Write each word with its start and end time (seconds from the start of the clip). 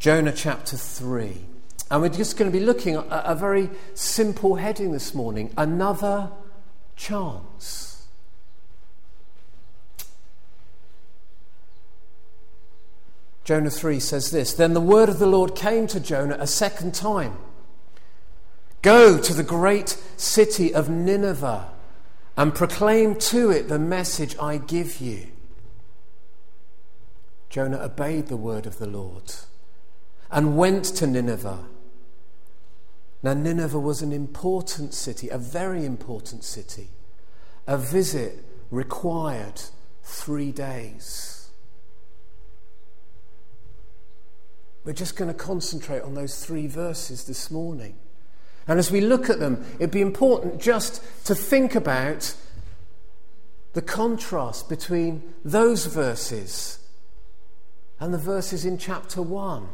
Jonah 0.00 0.32
chapter 0.32 0.78
3. 0.78 1.36
And 1.90 2.00
we're 2.00 2.08
just 2.08 2.38
going 2.38 2.50
to 2.50 2.58
be 2.58 2.64
looking 2.64 2.94
at 2.94 3.06
a 3.10 3.34
very 3.34 3.68
simple 3.92 4.54
heading 4.54 4.92
this 4.92 5.14
morning 5.14 5.52
another 5.58 6.30
chance. 6.96 8.06
Jonah 13.44 13.68
3 13.68 14.00
says 14.00 14.30
this 14.30 14.54
Then 14.54 14.72
the 14.72 14.80
word 14.80 15.10
of 15.10 15.18
the 15.18 15.26
Lord 15.26 15.54
came 15.54 15.86
to 15.88 16.00
Jonah 16.00 16.38
a 16.40 16.46
second 16.46 16.94
time 16.94 17.36
Go 18.80 19.18
to 19.18 19.34
the 19.34 19.42
great 19.42 19.98
city 20.16 20.72
of 20.72 20.88
Nineveh 20.88 21.68
and 22.38 22.54
proclaim 22.54 23.16
to 23.16 23.50
it 23.50 23.68
the 23.68 23.78
message 23.78 24.34
I 24.38 24.56
give 24.56 24.98
you. 24.98 25.26
Jonah 27.50 27.82
obeyed 27.82 28.28
the 28.28 28.38
word 28.38 28.64
of 28.64 28.78
the 28.78 28.86
Lord 28.86 29.34
and 30.30 30.56
went 30.56 30.84
to 30.84 31.06
Nineveh. 31.06 31.66
Now, 33.22 33.34
Nineveh 33.34 33.78
was 33.78 34.00
an 34.00 34.12
important 34.12 34.94
city, 34.94 35.28
a 35.28 35.38
very 35.38 35.84
important 35.84 36.44
city. 36.44 36.88
A 37.66 37.76
visit 37.76 38.42
required 38.70 39.60
three 40.02 40.52
days. 40.52 41.50
We're 44.84 44.92
just 44.94 45.16
going 45.16 45.30
to 45.30 45.36
concentrate 45.36 46.00
on 46.00 46.14
those 46.14 46.44
three 46.44 46.66
verses 46.66 47.24
this 47.24 47.50
morning. 47.50 47.96
And 48.66 48.78
as 48.78 48.90
we 48.90 49.02
look 49.02 49.28
at 49.28 49.38
them, 49.38 49.64
it'd 49.74 49.90
be 49.90 50.00
important 50.00 50.60
just 50.60 51.02
to 51.26 51.34
think 51.34 51.74
about 51.74 52.34
the 53.74 53.82
contrast 53.82 54.68
between 54.68 55.34
those 55.44 55.86
verses 55.86 56.78
and 57.98 58.14
the 58.14 58.18
verses 58.18 58.64
in 58.64 58.78
chapter 58.78 59.20
1 59.20 59.68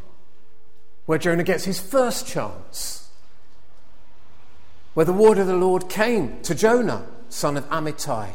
where 1.06 1.18
Jonah 1.18 1.44
gets 1.44 1.64
his 1.64 1.80
first 1.80 2.26
chance, 2.26 3.08
where 4.94 5.06
the 5.06 5.12
word 5.12 5.38
of 5.38 5.46
the 5.46 5.56
Lord 5.56 5.88
came 5.88 6.40
to 6.42 6.54
Jonah, 6.54 7.06
son 7.28 7.56
of 7.56 7.68
Amittai. 7.68 8.30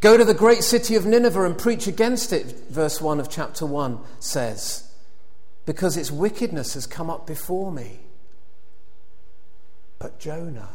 Go 0.00 0.16
to 0.16 0.24
the 0.24 0.34
great 0.34 0.62
city 0.62 0.94
of 0.94 1.04
Nineveh 1.04 1.44
and 1.44 1.58
preach 1.58 1.86
against 1.86 2.32
it, 2.32 2.46
verse 2.70 3.00
1 3.00 3.20
of 3.20 3.28
chapter 3.28 3.66
1 3.66 3.98
says, 4.18 4.90
because 5.66 5.96
its 5.96 6.10
wickedness 6.10 6.74
has 6.74 6.86
come 6.86 7.10
up 7.10 7.26
before 7.26 7.70
me. 7.70 8.00
But 9.98 10.18
Jonah 10.18 10.70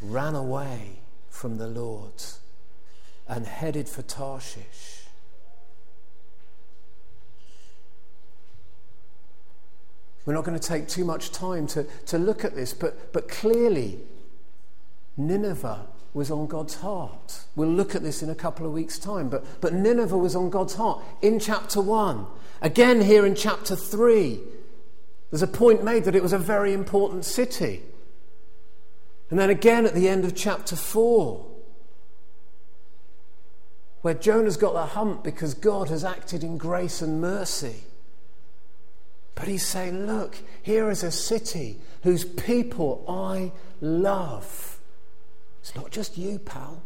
ran 0.00 0.34
away 0.34 1.00
from 1.28 1.58
the 1.58 1.68
Lord 1.68 2.14
and 3.28 3.46
headed 3.46 3.88
for 3.88 4.02
Tarshish. 4.02 5.01
We're 10.24 10.34
not 10.34 10.44
going 10.44 10.58
to 10.58 10.66
take 10.66 10.88
too 10.88 11.04
much 11.04 11.32
time 11.32 11.66
to, 11.68 11.84
to 12.06 12.18
look 12.18 12.44
at 12.44 12.54
this, 12.54 12.74
but, 12.74 13.12
but 13.12 13.28
clearly, 13.28 13.98
Nineveh 15.16 15.86
was 16.14 16.30
on 16.30 16.46
God's 16.46 16.76
heart. 16.76 17.44
We'll 17.56 17.68
look 17.68 17.94
at 17.94 18.02
this 18.02 18.22
in 18.22 18.30
a 18.30 18.34
couple 18.34 18.66
of 18.66 18.72
weeks' 18.72 18.98
time, 18.98 19.28
but, 19.28 19.44
but 19.60 19.72
Nineveh 19.72 20.16
was 20.16 20.36
on 20.36 20.50
God's 20.50 20.74
heart 20.74 21.02
in 21.22 21.40
chapter 21.40 21.80
1. 21.80 22.26
Again, 22.60 23.00
here 23.00 23.26
in 23.26 23.34
chapter 23.34 23.74
3, 23.74 24.40
there's 25.30 25.42
a 25.42 25.48
point 25.48 25.82
made 25.82 26.04
that 26.04 26.14
it 26.14 26.22
was 26.22 26.32
a 26.32 26.38
very 26.38 26.72
important 26.72 27.24
city. 27.24 27.82
And 29.30 29.38
then 29.38 29.48
again 29.48 29.86
at 29.86 29.94
the 29.94 30.08
end 30.08 30.26
of 30.26 30.36
chapter 30.36 30.76
4, 30.76 31.46
where 34.02 34.14
Jonah's 34.14 34.58
got 34.58 34.74
the 34.74 34.86
hump 34.86 35.24
because 35.24 35.54
God 35.54 35.88
has 35.88 36.04
acted 36.04 36.44
in 36.44 36.58
grace 36.58 37.00
and 37.00 37.20
mercy. 37.20 37.84
But 39.34 39.48
he's 39.48 39.66
saying, 39.66 40.06
Look, 40.06 40.36
here 40.62 40.90
is 40.90 41.02
a 41.02 41.10
city 41.10 41.78
whose 42.02 42.24
people 42.24 43.04
I 43.08 43.52
love. 43.80 44.78
It's 45.60 45.74
not 45.74 45.90
just 45.90 46.18
you, 46.18 46.38
pal. 46.38 46.82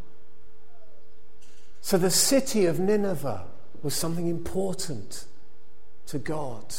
So 1.81 1.99
the 1.99 2.11
city 2.11 2.67
of 2.67 2.79
Nineveh 2.79 3.45
was 3.83 3.95
something 3.95 4.27
important 4.27 5.25
to 6.07 6.19
God. 6.19 6.75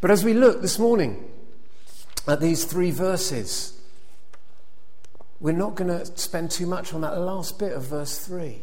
But 0.00 0.10
as 0.10 0.24
we 0.24 0.34
look 0.34 0.60
this 0.60 0.78
morning 0.78 1.30
at 2.26 2.40
these 2.40 2.64
three 2.64 2.90
verses, 2.90 3.78
we're 5.40 5.52
not 5.52 5.74
going 5.74 5.88
to 5.88 6.06
spend 6.18 6.50
too 6.50 6.66
much 6.66 6.94
on 6.94 7.02
that 7.02 7.18
last 7.18 7.58
bit 7.58 7.72
of 7.72 7.84
verse 7.84 8.18
3. 8.18 8.62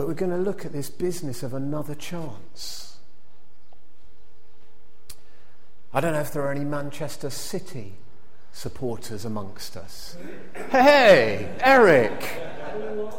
But 0.00 0.08
we're 0.08 0.14
going 0.14 0.30
to 0.30 0.38
look 0.38 0.64
at 0.64 0.72
this 0.72 0.88
business 0.88 1.42
of 1.42 1.52
another 1.52 1.94
chance. 1.94 2.96
I 5.92 6.00
don't 6.00 6.14
know 6.14 6.20
if 6.20 6.32
there 6.32 6.40
are 6.40 6.50
any 6.50 6.64
Manchester 6.64 7.28
City 7.28 7.96
supporters 8.50 9.26
amongst 9.26 9.76
us. 9.76 10.16
Hey, 10.70 11.54
Eric! 11.60 12.12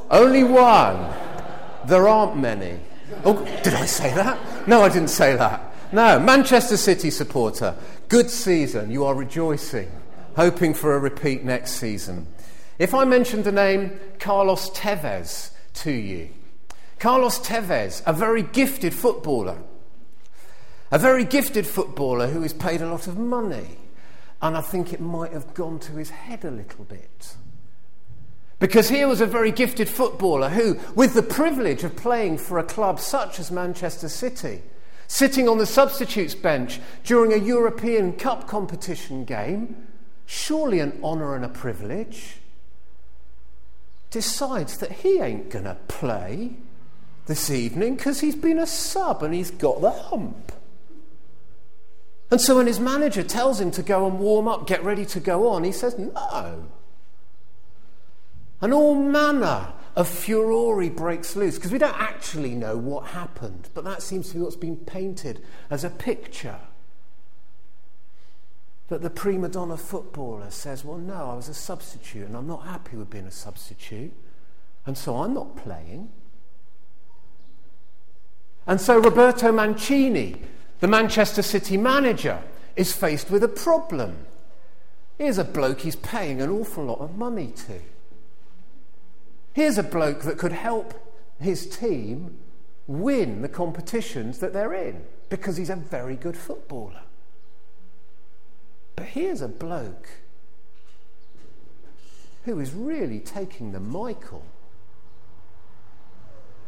Only 0.10 0.44
one. 0.44 1.14
There 1.86 2.08
aren't 2.08 2.38
many. 2.38 2.80
Oh, 3.26 3.46
did 3.62 3.76
I 3.76 3.86
say 3.86 4.12
that? 4.16 4.68
No, 4.68 4.82
I 4.82 4.90
didn't 4.90 5.10
say 5.10 5.36
that. 5.36 5.62
No, 5.94 6.20
Manchester 6.20 6.78
City 6.78 7.12
supporter. 7.12 7.76
Good 8.10 8.32
season. 8.32 8.90
You 8.90 9.06
are 9.06 9.14
rejoicing, 9.14 9.92
hoping 10.36 10.74
for 10.74 10.96
a 10.96 11.00
repeat 11.00 11.44
next 11.44 11.74
season. 11.74 12.26
If 12.80 12.96
I 12.96 13.06
mentioned 13.06 13.44
the 13.44 13.52
name 13.52 14.00
Carlos 14.18 14.72
Tevez 14.72 15.52
to 15.76 15.92
you, 15.92 16.32
Carlos 17.02 17.40
Tevez, 17.40 18.04
a 18.06 18.14
very 18.14 18.44
gifted 18.44 18.94
footballer, 18.94 19.58
a 20.92 21.00
very 21.00 21.26
gifted 21.26 21.66
footballer 21.66 22.28
who 22.28 22.44
is 22.44 22.54
paid 22.54 22.80
a 22.80 22.88
lot 22.88 23.08
of 23.08 23.18
money. 23.18 23.80
And 24.40 24.56
I 24.56 24.62
think 24.62 24.94
it 24.94 25.02
might 25.02 25.34
have 25.34 25.56
gone 25.56 25.80
to 25.80 25.94
his 25.94 26.12
head 26.12 26.46
a 26.46 26.52
little 26.52 26.84
bit. 26.84 27.36
Because 28.60 28.88
here 28.88 29.08
was 29.08 29.20
a 29.20 29.26
very 29.26 29.52
gifted 29.52 29.90
footballer 29.90 30.50
who, 30.50 30.78
with 30.94 31.16
the 31.16 31.24
privilege 31.24 31.84
of 31.84 31.96
playing 31.96 32.38
for 32.38 32.60
a 32.60 32.64
club 32.64 33.00
such 33.00 33.40
as 33.40 33.50
Manchester 33.50 34.08
City, 34.08 34.62
sitting 35.08 35.50
on 35.50 35.58
the 35.58 35.66
substitutes 35.66 36.36
bench 36.36 36.80
during 37.04 37.34
a 37.34 37.44
European 37.44 38.14
Cup 38.14 38.48
competition 38.48 39.26
game, 39.26 39.88
surely 40.28 40.80
an 40.80 41.00
honour 41.04 41.36
and 41.36 41.46
a 41.46 41.50
privilege, 41.50 42.36
decides 44.12 44.78
that 44.78 44.92
he 44.92 45.20
ain't 45.20 45.50
going 45.50 45.66
to 45.66 45.78
play 45.88 46.58
this 47.26 47.50
evening 47.50 47.96
because 47.96 48.20
he's 48.20 48.36
been 48.36 48.60
a 48.60 48.68
sub 48.68 49.24
and 49.24 49.34
he's 49.34 49.52
got 49.52 49.82
the 49.82 49.92
hump. 49.92 50.52
And 52.30 52.40
so 52.40 52.58
when 52.58 52.68
his 52.68 52.80
manager 52.80 53.24
tells 53.24 53.60
him 53.60 53.72
to 53.72 53.84
go 53.84 54.08
and 54.08 54.18
warm 54.18 54.48
up, 54.48 54.66
get 54.66 54.84
ready 54.84 55.06
to 55.08 55.20
go 55.20 55.50
on, 55.50 55.66
he 55.66 55.72
says 55.74 55.98
no. 55.98 56.70
And 58.62 58.74
all 58.74 58.96
manner 58.96 59.74
of 59.96 60.08
furore 60.08 60.90
breaks 60.90 61.36
loose 61.36 61.56
because 61.56 61.72
we 61.72 61.78
don't 61.78 62.00
actually 62.00 62.56
know 62.56 62.78
what 62.78 63.08
happened, 63.08 63.70
but 63.74 63.84
that 63.84 64.02
seems 64.02 64.30
to 64.30 64.36
be 64.36 64.42
what's 64.42 64.56
been 64.56 64.78
painted 64.78 65.44
as 65.70 65.84
a 65.84 65.90
picture. 65.90 66.60
That 68.88 69.02
the 69.02 69.10
prima 69.10 69.50
donna 69.50 69.78
footballer 69.78 70.52
says, 70.52 70.86
Well, 70.86 70.98
no, 70.98 71.32
I 71.32 71.36
was 71.36 71.50
a 71.50 71.54
substitute 71.54 72.28
and 72.28 72.36
I'm 72.36 72.48
not 72.48 72.66
happy 72.66 72.96
with 72.98 73.10
being 73.10 73.26
a 73.26 73.32
substitute, 73.32 74.14
and 74.86 74.98
so 74.98 75.18
I'm 75.18 75.34
not 75.34 75.58
playing. 75.58 76.10
And 78.68 78.80
so 78.80 79.00
Roberto 79.00 79.52
Mancini, 79.52 80.42
the 80.80 80.88
Manchester 80.88 81.42
City 81.42 81.78
manager, 81.78 82.42
is 82.76 82.94
faced 82.94 83.30
with 83.30 83.44
a 83.44 83.48
problem. 83.48 84.26
Here's 85.18 85.38
a 85.38 85.44
bloke 85.44 85.82
he's 85.82 85.96
paying 85.96 86.42
an 86.42 86.50
awful 86.50 86.86
lot 86.86 87.00
of 87.00 87.18
money 87.18 87.54
to. 87.68 87.80
Here's 89.54 89.78
a 89.78 89.84
bloke 89.84 90.22
that 90.22 90.38
could 90.38 90.54
help 90.54 90.94
his 91.40 91.68
team 91.68 92.38
win 92.88 93.42
the 93.42 93.50
competitions 93.50 94.40
that 94.40 94.54
they're 94.54 94.74
in 94.74 95.04
because 95.30 95.58
he's 95.58 95.70
a 95.70 95.76
very 95.76 96.16
good 96.16 96.38
footballer. 96.38 97.02
But 98.96 99.08
here's 99.08 99.42
a 99.42 99.48
bloke 99.48 100.10
who 102.46 102.60
is 102.60 102.74
really 102.74 103.20
taking 103.20 103.72
the 103.72 103.80
Michael 103.80 104.44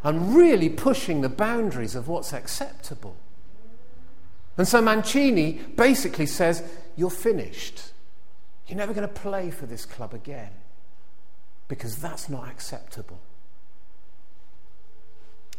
and 0.03 0.35
really 0.35 0.69
pushing 0.69 1.21
the 1.21 1.29
boundaries 1.29 1.95
of 1.95 2.07
what's 2.07 2.33
acceptable. 2.33 3.15
And 4.57 4.67
so 4.67 4.81
Mancini 4.81 5.53
basically 5.75 6.25
says, 6.25 6.63
You're 6.95 7.09
finished. 7.09 7.91
You're 8.67 8.77
never 8.77 8.94
going 8.94 9.07
to 9.07 9.13
play 9.13 9.50
for 9.50 9.65
this 9.65 9.85
club 9.85 10.13
again 10.13 10.51
because 11.67 11.97
that's 11.97 12.29
not 12.29 12.47
acceptable. 12.47 13.19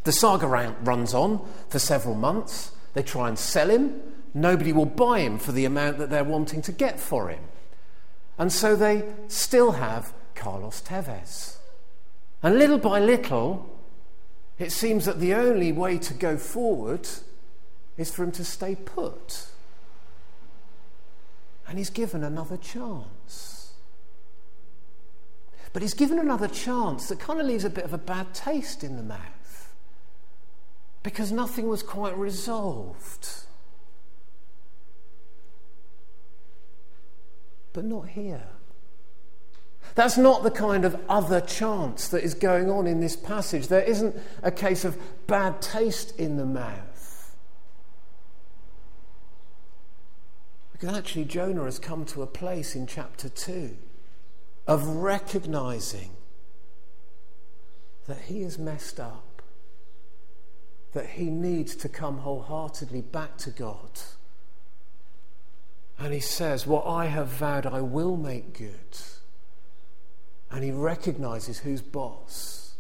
The 0.05 0.13
saga 0.13 0.47
runs 0.47 1.15
on 1.15 1.47
for 1.69 1.79
several 1.79 2.15
months. 2.15 2.73
They 2.93 3.03
try 3.03 3.29
and 3.29 3.39
sell 3.39 3.71
him. 3.71 4.01
Nobody 4.35 4.73
will 4.73 4.87
buy 4.87 5.21
him 5.21 5.39
for 5.39 5.53
the 5.53 5.65
amount 5.65 5.99
that 5.99 6.11
they're 6.11 6.25
wanting 6.25 6.63
to 6.63 6.73
get 6.73 7.01
for 7.01 7.29
him. 7.29 7.41
And 8.39 8.53
so 8.53 8.77
they 8.77 9.05
still 9.29 9.73
have 9.73 10.13
Carlos 10.35 10.83
Tevez. 10.83 11.57
And 12.43 12.59
little 12.59 12.79
by 12.79 13.01
little, 13.01 13.74
it 14.59 14.71
seems 14.71 15.05
that 15.05 15.21
the 15.21 15.35
only 15.35 15.73
way 15.73 15.99
to 15.99 16.15
go 16.15 16.37
forward 16.37 17.09
is 17.97 18.11
for 18.11 18.25
him 18.25 18.33
to 18.33 18.45
stay 18.45 18.75
put. 18.75 19.49
And 21.67 21.79
he's 21.79 21.91
given 21.91 22.23
another 22.23 22.57
chance. 22.57 23.73
But 25.73 25.83
he's 25.83 25.95
given 25.95 26.19
another 26.21 26.47
chance 26.47 27.09
that 27.09 27.19
kind 27.19 27.41
of 27.41 27.47
leaves 27.47 27.65
a 27.65 27.71
bit 27.71 27.85
of 27.85 27.93
a 27.93 27.99
bad 27.99 28.33
taste 28.33 28.85
in 28.85 28.97
the 28.97 29.03
mouth 29.03 29.75
because 31.03 31.33
nothing 31.33 31.69
was 31.69 31.83
quite 31.83 32.17
resolved. 32.17 33.29
But 37.73 37.85
not 37.85 38.09
here. 38.09 38.54
That's 39.95 40.19
not 40.19 40.43
the 40.43 40.51
kind 40.51 40.85
of 40.85 41.01
other 41.09 41.41
chance 41.41 42.09
that 42.09 42.25
is 42.25 42.35
going 42.35 42.69
on 42.69 42.87
in 42.87 43.01
this 43.01 43.15
passage. 43.15 43.69
There 43.69 43.83
isn't 43.83 44.17
a 44.43 44.51
case 44.51 44.85
of 44.85 44.99
bad 45.27 45.63
taste 45.63 46.19
in 46.19 46.37
the 46.37 46.45
mouth. 46.45 47.37
Because 50.73 50.97
actually, 50.97 51.27
Jonah 51.27 51.65
has 51.65 51.79
come 51.79 52.05
to 52.07 52.23
a 52.23 52.27
place 52.27 52.75
in 52.75 52.89
chapter 52.89 53.29
2 53.29 53.77
of 54.67 54.87
recognizing 54.87 56.11
that 58.09 58.23
he 58.23 58.43
is 58.43 58.59
messed 58.59 58.99
up, 58.99 59.43
that 60.93 61.11
he 61.11 61.27
needs 61.27 61.77
to 61.77 61.89
come 61.89 62.19
wholeheartedly 62.19 63.03
back 63.03 63.37
to 63.39 63.51
God. 63.51 64.01
And 65.99 66.13
he 66.13 66.21
says, 66.21 66.67
What 66.67 66.85
I 66.85 67.07
have 67.07 67.29
vowed, 67.29 67.67
I 67.67 67.81
will 67.81 68.17
make 68.17 68.59
good 68.59 68.99
and 70.55 70.63
he 70.63 70.71
recognizes 70.71 71.59
who's 71.59 71.83
boss. 71.83 72.77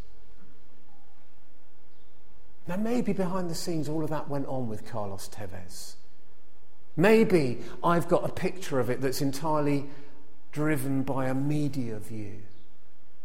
Now, 2.69 2.77
maybe 2.77 3.13
behind 3.13 3.51
the 3.51 3.55
scenes, 3.57 3.89
all 3.89 4.05
of 4.05 4.11
that 4.11 4.29
went 4.29 4.47
on 4.47 4.69
with 4.69 4.87
Carlos 4.87 5.29
Tevez. 5.29 5.97
Maybe 6.97 7.59
I've 7.83 8.07
got 8.07 8.25
a 8.25 8.33
picture 8.33 8.79
of 8.79 8.91
it 8.91 9.01
that's 9.01 9.21
entirely 9.21 9.87
driven 10.53 11.03
by 11.03 11.27
a 11.27 11.35
media 11.35 11.99
view. 11.99 12.43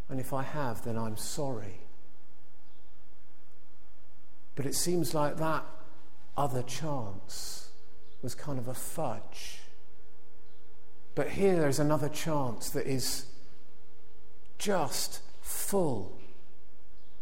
And 0.09 0.19
if 0.19 0.33
I 0.33 0.41
have, 0.41 0.83
then 0.83 0.97
I'm 0.97 1.15
sorry. 1.15 1.81
But 4.55 4.65
it 4.65 4.73
seems 4.73 5.13
like 5.13 5.37
that 5.37 5.63
other 6.35 6.63
chance 6.63 7.69
was 8.23 8.33
kind 8.33 8.57
of 8.57 8.67
a 8.67 8.73
fudge. 8.73 9.59
But 11.13 11.29
here 11.29 11.55
there's 11.55 11.79
another 11.79 12.09
chance 12.09 12.71
that 12.71 12.87
is 12.87 13.27
just 14.59 15.21
full 15.41 16.19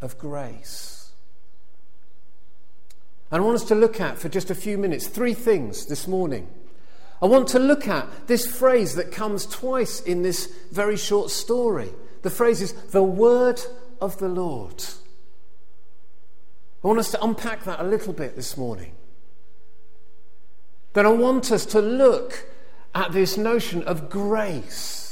of 0.02 0.18
grace. 0.18 1.12
And 3.32 3.42
I 3.42 3.46
want 3.46 3.56
us 3.56 3.66
to 3.66 3.76
look 3.76 4.02
at 4.02 4.18
for 4.18 4.30
just 4.30 4.50
a 4.50 4.56
few 4.56 4.78
minutes 4.78 5.08
three 5.08 5.34
things 5.34 5.86
this 5.86 6.08
morning. 6.08 6.48
I 7.22 7.26
want 7.26 7.48
to 7.50 7.60
look 7.60 7.88
at 7.88 8.28
this 8.28 8.46
phrase 8.46 8.96
that 8.96 9.12
comes 9.12 9.46
twice 9.46 10.02
in 10.02 10.22
this 10.22 10.48
very 10.72 10.98
short 10.98 11.30
story. 11.30 11.90
The 12.22 12.30
phrase 12.30 12.62
is 12.62 12.74
the 12.74 13.04
word 13.04 13.62
of 14.00 14.18
the 14.18 14.30
Lord. 14.30 14.84
I 16.84 16.88
want 16.88 17.00
us 17.00 17.12
to 17.12 17.24
unpack 17.24 17.64
that 17.64 17.80
a 17.80 17.84
little 17.84 18.14
bit 18.14 18.36
this 18.36 18.56
morning. 18.56 18.94
Then 20.94 21.06
I 21.06 21.10
want 21.10 21.52
us 21.52 21.66
to 21.68 21.82
look 21.82 22.46
at 22.96 23.12
this 23.12 23.36
notion 23.38 23.84
of 23.84 24.10
grace 24.10 25.07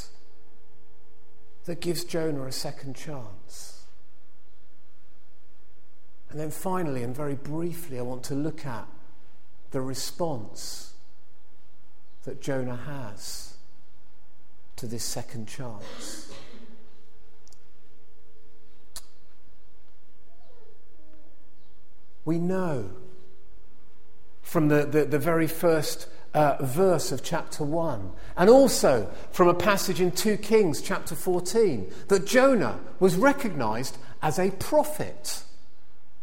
that 1.66 1.82
gives 1.82 2.04
Jonah 2.04 2.46
a 2.46 2.52
second 2.52 2.96
chance. 2.96 3.86
And 6.30 6.40
then 6.40 6.52
finally, 6.52 7.04
and 7.04 7.16
very 7.16 7.36
briefly, 7.36 7.98
I 7.98 8.02
want 8.04 8.24
to 8.26 8.36
look 8.36 8.66
at 8.66 8.88
the 9.72 9.82
response 9.82 10.94
that 12.24 12.42
Jonah 12.42 12.76
has 12.76 13.58
to 14.76 14.88
this 14.88 15.04
second 15.04 15.48
chance. 15.48 16.32
We 22.26 22.40
know 22.40 22.92
from 24.42 24.68
the, 24.68 24.86
the, 24.86 25.06
the 25.06 25.20
very 25.20 25.48
first 25.48 26.08
uh, 26.36 26.58
verse 26.60 27.14
of 27.14 27.24
chapter 27.24 27.64
1, 27.64 28.12
and 28.36 28.50
also 28.50 29.10
from 29.32 29.48
a 29.48 29.54
passage 29.54 30.02
in 30.02 30.12
2 30.12 30.38
Kings 30.38 30.82
chapter 30.82 31.16
14, 31.16 31.92
that 32.10 32.28
Jonah 32.28 32.78
was 33.00 33.16
recognized 33.16 33.98
as 34.22 34.38
a 34.38 34.52
prophet. 34.52 35.44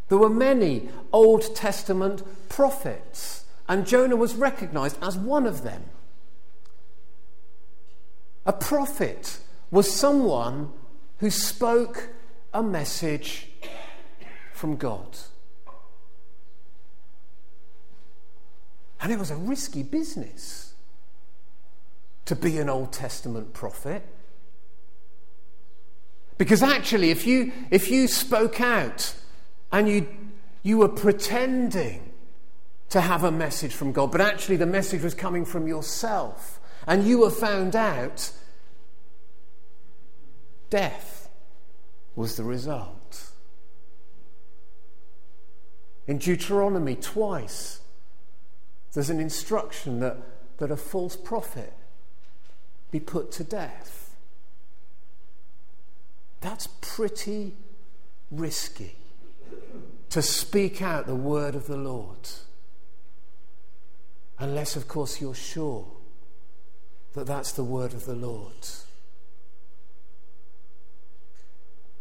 There 0.09 0.19
were 0.19 0.29
many 0.29 0.91
Old 1.13 1.57
Testament 1.57 2.23
prophets, 2.51 3.47
and 3.67 3.87
Jonah 3.87 4.17
was 4.17 4.35
recognized 4.35 4.99
as 5.03 5.17
one 5.17 5.47
of 5.47 5.63
them. 5.63 5.85
A 8.45 8.53
prophet 8.53 9.39
was 9.71 9.91
someone 9.91 10.71
who 11.21 11.31
spoke 11.31 12.11
a 12.53 12.63
message 12.63 13.49
from 14.53 14.77
God. 14.77 15.17
And 19.03 19.11
it 19.11 19.19
was 19.19 19.33
a 19.33 19.37
risky 19.37 19.83
business 19.83 20.75
to 22.25 22.37
be 22.37 22.59
an 22.59 22.71
Old 22.71 22.93
Testament 22.93 23.53
prophet. 23.53 24.07
Because 26.39 26.63
actually, 26.63 27.11
if 27.11 27.27
you, 27.27 27.53
if 27.71 27.91
you 27.91 28.07
spoke 28.07 28.61
out 28.61 29.15
and 29.73 29.89
you, 29.89 30.07
you 30.63 30.79
were 30.79 30.89
pretending 30.89 32.13
to 32.91 33.01
have 33.01 33.25
a 33.25 33.33
message 33.33 33.75
from 33.75 33.93
God, 33.93 34.13
but 34.13 34.21
actually 34.21 34.57
the 34.57 34.67
message 34.67 35.03
was 35.03 35.15
coming 35.15 35.45
from 35.45 35.67
yourself, 35.67 36.61
and 36.87 37.05
you 37.05 37.19
were 37.19 37.31
found 37.31 37.75
out, 37.75 38.31
death 40.71 41.29
was 42.15 42.37
the 42.37 42.45
result. 42.45 43.31
In 46.07 46.19
Deuteronomy, 46.19 46.97
twice, 46.97 47.82
there's 48.95 49.11
an 49.11 49.21
instruction 49.21 50.01
that, 50.01 50.17
that 50.59 50.71
a 50.71 50.77
false 50.77 51.17
prophet 51.17 51.73
be 52.91 53.01
put 53.01 53.33
to 53.33 53.45
death. 53.45 54.15
That's 56.41 56.67
pretty 56.81 57.55
risky 58.31 58.97
to 60.11 60.21
speak 60.21 60.83
out 60.83 61.07
the 61.07 61.15
word 61.15 61.55
of 61.55 61.67
the 61.67 61.77
Lord. 61.77 62.29
Unless, 64.39 64.77
of 64.77 64.89
course, 64.89 65.21
you're 65.21 65.35
sure 65.35 65.87
that 67.15 67.27
that's 67.27 67.53
the 67.53 67.65
word 67.65 67.95
of 67.95 68.05
the 68.05 68.15
Lord. 68.15 68.53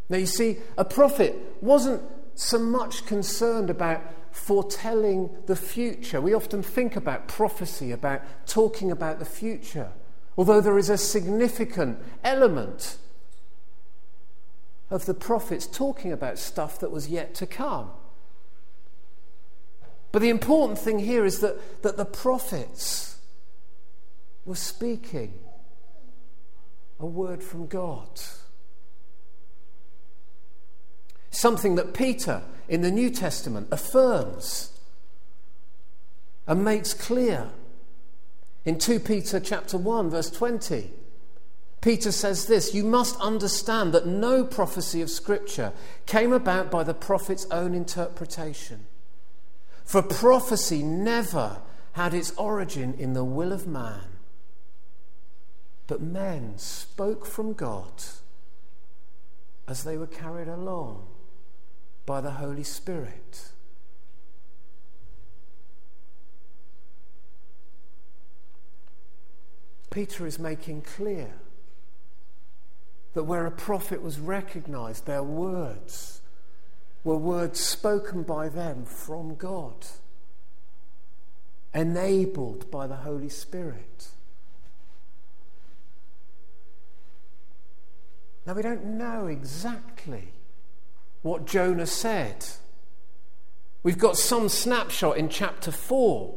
Now, 0.10 0.18
you 0.18 0.26
see, 0.26 0.58
a 0.78 0.84
prophet 0.84 1.38
wasn't 1.62 2.02
so 2.36 2.60
much 2.60 3.06
concerned 3.06 3.70
about 3.70 4.02
foretelling 4.32 5.30
the 5.46 5.56
future. 5.56 6.22
We 6.22 6.34
often 6.34 6.64
think 6.64 6.96
about 6.96 7.28
prophecy, 7.28 7.92
about 7.92 8.22
talking 8.46 8.92
about 8.92 9.20
the 9.20 9.26
future, 9.26 9.92
although 10.38 10.62
there 10.62 10.78
is 10.78 10.90
a 10.90 10.98
significant 10.98 12.00
element 12.24 12.98
of 14.90 15.06
the 15.06 15.14
prophets 15.14 15.68
talking 15.68 16.12
about 16.12 16.38
stuff 16.38 16.80
that 16.80 16.92
was 16.92 17.08
yet 17.08 17.34
to 17.36 17.46
come. 17.46 17.92
But 20.12 20.22
the 20.22 20.30
important 20.30 20.78
thing 20.78 21.00
here 21.00 21.26
is 21.26 21.40
that, 21.40 21.82
that 21.84 21.96
the 21.96 22.06
prophets 22.06 23.18
were 24.46 24.56
speaking 24.56 25.34
a 27.00 27.06
word 27.06 27.42
from 27.42 27.68
God. 27.68 28.10
Something 31.32 31.76
that 31.76 31.94
Peter 31.94 32.44
in 32.68 32.82
the 32.82 32.92
New 32.92 33.10
Testament 33.10 33.70
affirms 33.72 34.78
and 36.46 36.64
makes 36.64 36.94
clear. 36.94 37.50
In 38.66 38.78
2 38.78 39.00
Peter 39.00 39.40
chapter 39.40 39.78
1 39.78 40.10
verse 40.10 40.30
20, 40.30 40.92
Peter 41.80 42.12
says 42.12 42.46
this, 42.46 42.76
you 42.76 42.84
must 42.84 43.20
understand 43.20 43.92
that 43.94 44.06
no 44.06 44.44
prophecy 44.44 45.02
of 45.02 45.10
scripture 45.10 45.74
came 46.06 46.32
about 46.32 46.70
by 46.70 46.84
the 46.84 46.94
prophet's 46.94 47.48
own 47.50 47.74
interpretation. 47.74 48.86
For 49.84 50.04
prophecy 50.04 50.84
never 50.84 51.62
had 51.94 52.14
its 52.14 52.32
origin 52.38 52.94
in 53.00 53.14
the 53.14 53.24
will 53.24 53.52
of 53.52 53.66
man, 53.66 54.20
but 55.88 56.02
men 56.02 56.58
spoke 56.58 57.26
from 57.26 57.54
God 57.54 58.04
as 59.68 59.84
they 59.84 59.98
were 59.98 60.08
carried 60.08 60.48
along 60.48 61.08
by 62.06 62.22
the 62.22 62.32
Holy 62.32 62.64
Spirit. 62.64 63.50
Peter 69.90 70.26
is 70.26 70.40
making 70.40 70.82
clear 70.82 71.34
that 73.14 73.24
where 73.24 73.46
a 73.46 73.52
prophet 73.52 74.02
was 74.02 74.20
recognized, 74.20 75.06
their 75.06 75.24
words 75.24 76.22
were 77.04 77.18
words 77.18 77.60
spoken 77.60 78.24
by 78.24 78.48
them 78.48 78.86
from 78.86 79.36
God, 79.36 79.86
enabled 81.74 82.72
by 82.72 82.88
the 82.88 82.98
Holy 82.98 83.28
Spirit. 83.28 84.08
Now, 88.46 88.54
we 88.54 88.62
don't 88.62 88.86
know 88.86 89.28
exactly 89.28 90.30
what 91.22 91.46
Jonah 91.46 91.88
said. 91.88 92.46
We've 93.84 93.98
got 93.98 94.18
some 94.18 94.50
snapshot 94.50 95.18
in 95.18 95.30
chapter 95.30 95.72
4 95.72 96.36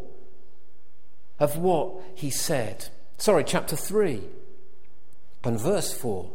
of 1.39 1.59
what 1.59 1.95
he 2.15 2.31
said. 2.31 2.89
Sorry, 3.19 3.45
chapter 3.45 3.77
3 3.77 4.23
and 5.45 5.61
verse 5.61 5.93
4, 5.93 6.31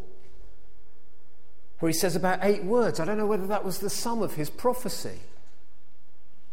where 1.79 1.89
he 1.89 1.98
says 1.98 2.15
about 2.15 2.39
eight 2.44 2.63
words. 2.63 3.00
I 3.00 3.06
don't 3.06 3.18
know 3.18 3.25
whether 3.25 3.48
that 3.48 3.65
was 3.65 3.79
the 3.79 3.89
sum 3.89 4.22
of 4.22 4.36
his 4.36 4.50
prophecy, 4.50 5.20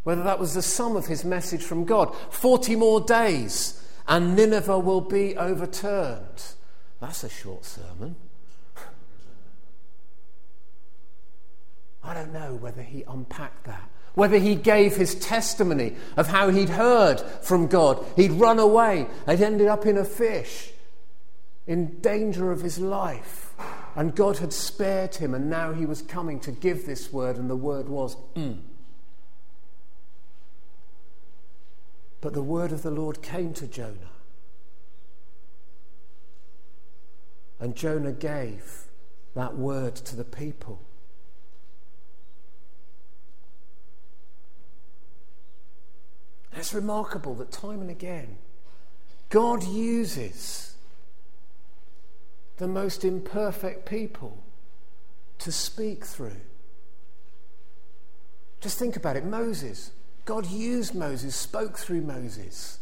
whether 0.05 0.23
that 0.23 0.39
was 0.39 0.55
the 0.55 0.63
sum 0.63 0.97
of 0.97 1.07
his 1.07 1.25
message 1.25 1.63
from 1.63 1.85
God. 1.85 2.15
40 2.31 2.77
more 2.77 3.01
days 3.01 3.83
and 4.09 4.37
Nineveh 4.37 4.79
will 4.79 5.01
be 5.01 5.37
overturned. 5.37 6.55
That's 7.01 7.25
a 7.25 7.29
short 7.29 7.65
sermon. 7.65 8.17
I 12.07 12.15
don't 12.15 12.33
know 12.33 12.55
whether 12.55 12.83
he 12.83 13.03
unpacked 13.03 13.65
that, 13.65 13.91
whether 14.15 14.39
he 14.39 14.55
gave 14.55 14.95
his 14.95 15.17
testimony 15.17 15.97
of 16.17 16.29
how 16.29 16.51
he'd 16.51 16.69
heard 16.69 17.21
from 17.43 17.67
God. 17.67 18.05
He'd 18.15 18.31
run 18.31 18.61
away, 18.61 19.09
he'd 19.27 19.43
ended 19.43 19.67
up 19.67 19.87
in 19.87 19.99
a 19.99 20.05
fish, 20.05 20.71
in 21.67 22.01
danger 22.01 22.53
of 22.53 22.61
his 22.61 22.79
life, 22.79 23.53
and 23.97 24.15
God 24.15 24.39
had 24.39 24.53
spared 24.53 25.17
him, 25.17 25.35
and 25.35 25.51
now 25.51 25.73
he 25.73 25.85
was 25.85 26.01
coming 26.01 26.39
to 26.41 26.53
give 26.53 26.87
this 26.87 27.13
word, 27.13 27.39
and 27.39 27.51
the 27.51 27.57
word 27.57 27.89
was, 27.89 28.17
mm. 28.37 28.61
But 32.21 32.35
the 32.35 32.43
word 32.43 32.71
of 32.71 32.83
the 32.83 32.91
Lord 32.91 33.21
came 33.23 33.53
to 33.55 33.67
Jonah. 33.67 34.13
And 37.59 37.75
Jonah 37.75 38.13
gave 38.13 38.85
that 39.35 39.57
word 39.57 39.97
to 39.97 40.15
the 40.15 40.25
people. 40.25 40.81
It's 46.57 46.75
remarkable 46.75 47.35
that 47.37 47.53
time 47.53 47.81
and 47.81 47.91
again, 47.91 48.39
God 49.29 49.65
uses 49.65 50.75
the 52.57 52.69
most 52.69 53.05
imperfect 53.05 53.87
people 53.87 54.43
to 55.39 55.53
speak 55.53 56.05
through. 56.05 56.41
Just 58.61 58.79
think 58.79 58.97
about 58.97 59.17
it 59.17 59.25
Moses. 59.25 59.93
God 60.25 60.47
used 60.47 60.95
Moses, 60.95 61.37
spoke 61.37 61.79
through 61.79 62.01
Moses. 62.01 62.81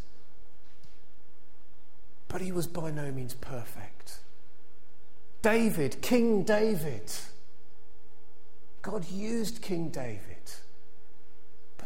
But 2.28 2.40
he 2.40 2.52
was 2.52 2.66
by 2.66 2.90
no 2.90 3.10
means 3.10 3.34
perfect. 3.34 4.18
David, 5.42 6.00
King 6.00 6.42
David. 6.42 7.12
God 8.80 9.10
used 9.10 9.60
King 9.60 9.88
David. 9.90 10.33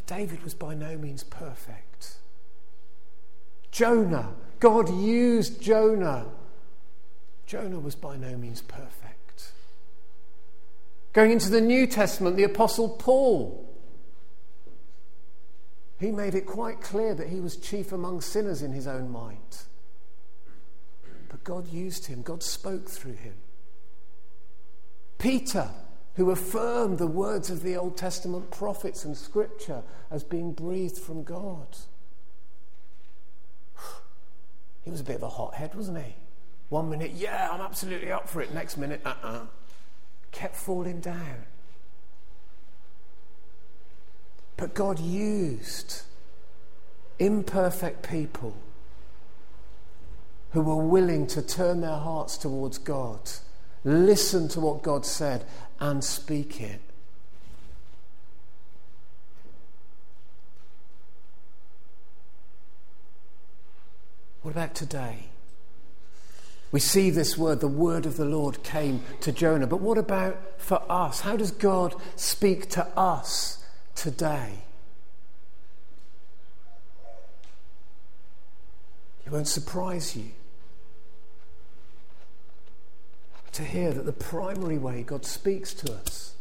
David 0.08 0.42
was 0.42 0.54
by 0.54 0.74
no 0.74 0.96
means 0.96 1.22
perfect. 1.22 2.16
Jonah, 3.70 4.32
God 4.58 4.88
used 4.88 5.60
Jonah. 5.60 6.26
Jonah 7.46 7.78
was 7.78 7.94
by 7.94 8.16
no 8.16 8.34
means 8.36 8.62
perfect. 8.62 9.52
Going 11.12 11.30
into 11.30 11.50
the 11.50 11.60
New 11.60 11.86
Testament, 11.86 12.36
the 12.36 12.44
Apostle 12.44 12.88
Paul. 12.88 13.68
He 16.00 16.10
made 16.10 16.34
it 16.34 16.46
quite 16.46 16.80
clear 16.80 17.14
that 17.14 17.28
he 17.28 17.40
was 17.40 17.56
chief 17.56 17.92
among 17.92 18.22
sinners 18.22 18.62
in 18.62 18.72
his 18.72 18.86
own 18.86 19.10
mind. 19.10 19.64
But 21.28 21.44
God 21.44 21.68
used 21.68 22.06
him, 22.06 22.22
God 22.22 22.42
spoke 22.42 22.88
through 22.88 23.16
him. 23.16 23.34
Peter, 25.18 25.68
who 26.18 26.32
affirmed 26.32 26.98
the 26.98 27.06
words 27.06 27.48
of 27.48 27.62
the 27.62 27.76
Old 27.76 27.96
Testament 27.96 28.50
prophets 28.50 29.04
and 29.04 29.16
Scripture 29.16 29.84
as 30.10 30.24
being 30.24 30.52
breathed 30.52 30.98
from 30.98 31.22
God. 31.22 31.68
He 34.82 34.90
was 34.90 35.00
a 35.00 35.04
bit 35.04 35.16
of 35.16 35.22
a 35.22 35.28
hothead, 35.28 35.74
wasn't 35.74 35.98
he? 35.98 36.16
One 36.70 36.90
minute, 36.90 37.12
yeah, 37.12 37.48
I'm 37.52 37.60
absolutely 37.60 38.10
up 38.10 38.28
for 38.28 38.40
it. 38.42 38.52
Next 38.52 38.76
minute, 38.76 39.00
uh 39.04 39.14
uh-uh. 39.22 39.28
uh. 39.28 39.40
Kept 40.32 40.56
falling 40.56 41.00
down. 41.00 41.44
But 44.56 44.74
God 44.74 44.98
used 44.98 46.02
imperfect 47.20 48.08
people 48.08 48.56
who 50.50 50.62
were 50.62 50.82
willing 50.82 51.28
to 51.28 51.42
turn 51.42 51.80
their 51.80 51.90
hearts 51.90 52.36
towards 52.36 52.78
God, 52.78 53.20
listen 53.84 54.48
to 54.48 54.60
what 54.60 54.82
God 54.82 55.06
said, 55.06 55.44
and 55.80 56.02
speak 56.02 56.60
it. 56.60 56.80
What 64.42 64.52
about 64.52 64.74
today? 64.74 65.24
We 66.70 66.80
see 66.80 67.10
this 67.10 67.36
word, 67.38 67.60
the 67.60 67.68
word 67.68 68.06
of 68.06 68.16
the 68.16 68.24
Lord 68.24 68.62
came 68.62 69.02
to 69.20 69.32
Jonah. 69.32 69.66
But 69.66 69.80
what 69.80 69.98
about 69.98 70.38
for 70.58 70.82
us? 70.90 71.20
How 71.20 71.36
does 71.36 71.50
God 71.50 71.94
speak 72.16 72.68
to 72.70 72.86
us 72.96 73.64
today? 73.94 74.64
It 79.24 79.32
won't 79.32 79.48
surprise 79.48 80.16
you 80.16 80.30
to 83.52 83.62
hear 83.62 83.92
that 83.92 84.06
the 84.06 84.12
primary 84.12 84.78
way 84.78 85.02
God 85.02 85.24
speaks 85.24 85.74
to 85.74 85.92
us 85.92 86.34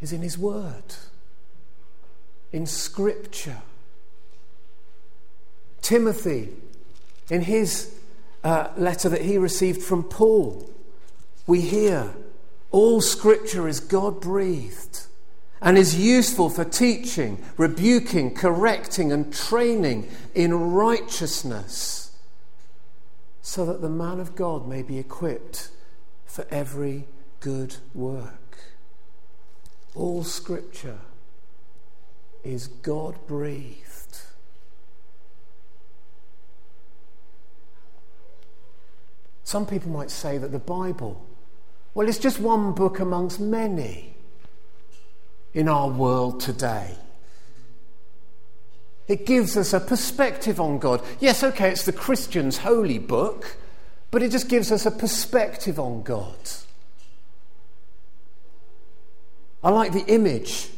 is 0.00 0.12
in 0.12 0.22
His 0.22 0.36
Word, 0.36 0.94
in 2.52 2.66
Scripture. 2.66 3.62
Timothy, 5.82 6.50
in 7.30 7.42
his 7.42 7.94
uh, 8.44 8.68
letter 8.76 9.08
that 9.08 9.22
he 9.22 9.38
received 9.38 9.82
from 9.82 10.02
Paul, 10.04 10.68
we 11.46 11.62
hear 11.62 12.12
all 12.70 13.00
Scripture 13.00 13.66
is 13.66 13.80
God 13.80 14.20
breathed 14.20 15.06
and 15.62 15.76
is 15.76 15.98
useful 15.98 16.48
for 16.48 16.64
teaching, 16.64 17.42
rebuking, 17.56 18.34
correcting, 18.34 19.12
and 19.12 19.32
training 19.32 20.08
in 20.34 20.54
righteousness, 20.54 22.16
so 23.42 23.66
that 23.66 23.82
the 23.82 23.90
man 23.90 24.20
of 24.20 24.34
God 24.36 24.66
may 24.66 24.82
be 24.82 24.98
equipped 24.98 25.70
for 26.30 26.46
every 26.48 27.06
good 27.40 27.76
work. 27.92 28.58
All 29.96 30.22
scripture 30.22 31.00
is 32.44 32.68
God 32.68 33.16
breathed. 33.26 34.22
Some 39.42 39.66
people 39.66 39.90
might 39.90 40.12
say 40.12 40.38
that 40.38 40.52
the 40.52 40.60
Bible, 40.60 41.26
well, 41.94 42.08
it's 42.08 42.18
just 42.18 42.38
one 42.38 42.74
book 42.74 43.00
amongst 43.00 43.40
many 43.40 44.14
in 45.52 45.68
our 45.68 45.88
world 45.88 46.38
today. 46.38 46.94
It 49.08 49.26
gives 49.26 49.56
us 49.56 49.72
a 49.72 49.80
perspective 49.80 50.60
on 50.60 50.78
God. 50.78 51.02
Yes, 51.18 51.42
okay, 51.42 51.70
it's 51.70 51.84
the 51.84 51.92
Christian's 51.92 52.58
holy 52.58 53.00
book, 53.00 53.56
but 54.10 54.22
it 54.22 54.30
just 54.30 54.48
gives 54.48 54.72
us 54.72 54.86
a 54.86 54.90
perspective 54.90 55.78
on 55.78 56.02
God. 56.02 56.36
I 59.62 59.70
like 59.70 59.92
the 59.92 60.04
image. 60.06 60.68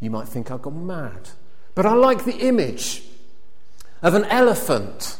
You 0.00 0.10
might 0.10 0.28
think 0.28 0.50
I've 0.50 0.62
gone 0.62 0.86
mad, 0.86 1.30
but 1.74 1.86
I 1.86 1.94
like 1.94 2.24
the 2.24 2.38
image 2.38 3.02
of 4.02 4.14
an 4.14 4.24
elephant 4.24 5.18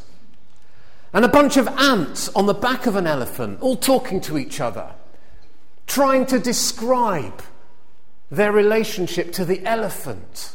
and 1.13 1.25
a 1.25 1.29
bunch 1.29 1.57
of 1.57 1.67
ants 1.69 2.29
on 2.35 2.47
the 2.47 2.55
back 2.55 2.87
of 2.87 2.95
an 2.95 3.07
elephant, 3.07 3.59
all 3.63 3.77
talking 3.77 4.21
to 4.21 4.39
each 4.39 4.61
other, 4.61 4.91
trying 5.87 6.27
to 6.27 6.39
describe 6.39 7.43
their 8.31 8.53
relationship 8.53 9.33
to 9.33 9.45
the 9.45 9.65
elephant. 9.65 10.55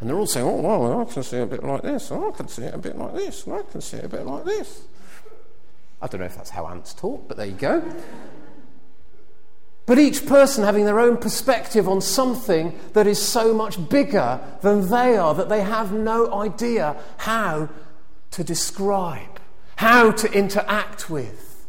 And 0.00 0.08
they're 0.08 0.16
all 0.16 0.26
saying, 0.26 0.46
oh, 0.46 0.60
well, 0.60 1.00
I 1.00 1.04
can 1.04 1.22
see 1.22 1.38
a 1.38 1.46
bit 1.46 1.62
like 1.62 1.82
this, 1.82 2.10
and 2.10 2.24
I 2.24 2.30
can 2.32 2.48
see 2.48 2.62
it 2.62 2.74
a 2.74 2.78
bit 2.78 2.96
like 2.96 3.14
this, 3.14 3.46
and 3.46 3.54
I 3.54 3.62
can 3.62 3.80
see 3.80 3.96
it 3.96 4.04
a 4.04 4.08
bit 4.08 4.26
like 4.26 4.44
this. 4.44 4.82
I 6.02 6.06
don't 6.06 6.20
know 6.20 6.26
if 6.26 6.36
that's 6.36 6.50
how 6.50 6.66
ants 6.66 6.92
talk, 6.92 7.28
but 7.28 7.36
there 7.36 7.46
you 7.46 7.52
go. 7.52 7.82
But 9.86 9.98
each 9.98 10.26
person 10.26 10.64
having 10.64 10.84
their 10.86 10.98
own 10.98 11.18
perspective 11.18 11.88
on 11.88 12.00
something 12.00 12.78
that 12.94 13.06
is 13.06 13.20
so 13.20 13.52
much 13.52 13.88
bigger 13.88 14.40
than 14.62 14.88
they 14.88 15.16
are 15.16 15.34
that 15.34 15.48
they 15.48 15.62
have 15.62 15.92
no 15.92 16.32
idea 16.32 16.96
how 17.18 17.68
to 18.32 18.44
describe, 18.44 19.40
how 19.76 20.10
to 20.10 20.32
interact 20.32 21.10
with. 21.10 21.66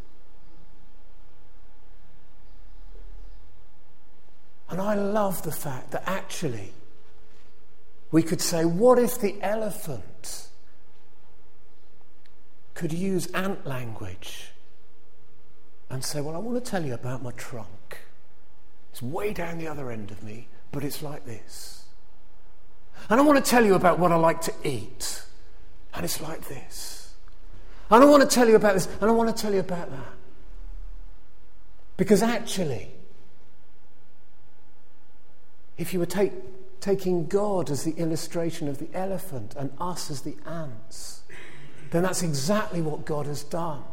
And 4.70 4.82
I 4.82 4.96
love 4.96 5.44
the 5.44 5.52
fact 5.52 5.92
that 5.92 6.04
actually 6.06 6.72
we 8.16 8.24
could 8.24 8.40
say, 8.40 8.64
what 8.64 8.98
if 8.98 9.20
the 9.20 9.36
elephant 9.42 10.48
could 12.74 12.94
use 12.94 13.28
ant 13.34 13.68
language 13.68 14.52
and 15.90 16.02
say, 16.02 16.22
Well, 16.22 16.34
I 16.34 16.38
want 16.38 16.64
to 16.64 16.72
tell 16.72 16.86
you 16.86 16.94
about 16.94 17.22
my 17.22 17.32
trunk. 17.32 17.98
It's 18.94 19.02
way 19.02 19.34
down 19.34 19.58
the 19.58 19.68
other 19.68 19.92
end 19.92 20.12
of 20.12 20.24
me, 20.24 20.48
but 20.72 20.82
it's 20.82 21.04
like 21.04 21.26
this. 21.26 21.88
And 23.10 23.20
I 23.20 23.24
want 23.26 23.44
to 23.44 23.52
tell 23.52 23.66
you 23.66 23.76
about 23.76 24.00
what 24.00 24.14
I 24.14 24.16
like 24.16 24.40
to 24.44 24.54
eat, 24.64 25.22
and 25.94 26.06
it's 26.06 26.22
like 26.22 26.48
this. 26.48 27.16
And 27.90 28.02
I 28.02 28.06
want 28.06 28.24
to 28.24 28.34
tell 28.34 28.48
you 28.48 28.56
about 28.56 28.76
this, 28.76 28.88
and 29.02 29.12
I 29.12 29.14
want 29.14 29.36
to 29.36 29.42
tell 29.42 29.54
you 29.54 29.60
about 29.60 29.92
that. 29.92 30.14
Because 31.98 32.24
actually, 32.24 32.94
if 35.78 35.92
you 35.92 36.00
were 36.00 36.06
take, 36.06 36.32
taking 36.86 37.26
God 37.26 37.72
as 37.72 37.84
the 37.84 37.96
illustration 37.96 38.68
of 38.68 38.78
the 38.78 38.88
elephant 38.94 39.56
and 39.58 39.72
us 39.80 40.12
as 40.12 40.22
the 40.22 40.36
ants, 40.46 41.24
then 41.90 42.04
that's 42.04 42.22
exactly 42.22 42.80
what 42.80 43.06
God 43.06 43.26
has 43.26 43.44
done. 43.44 43.84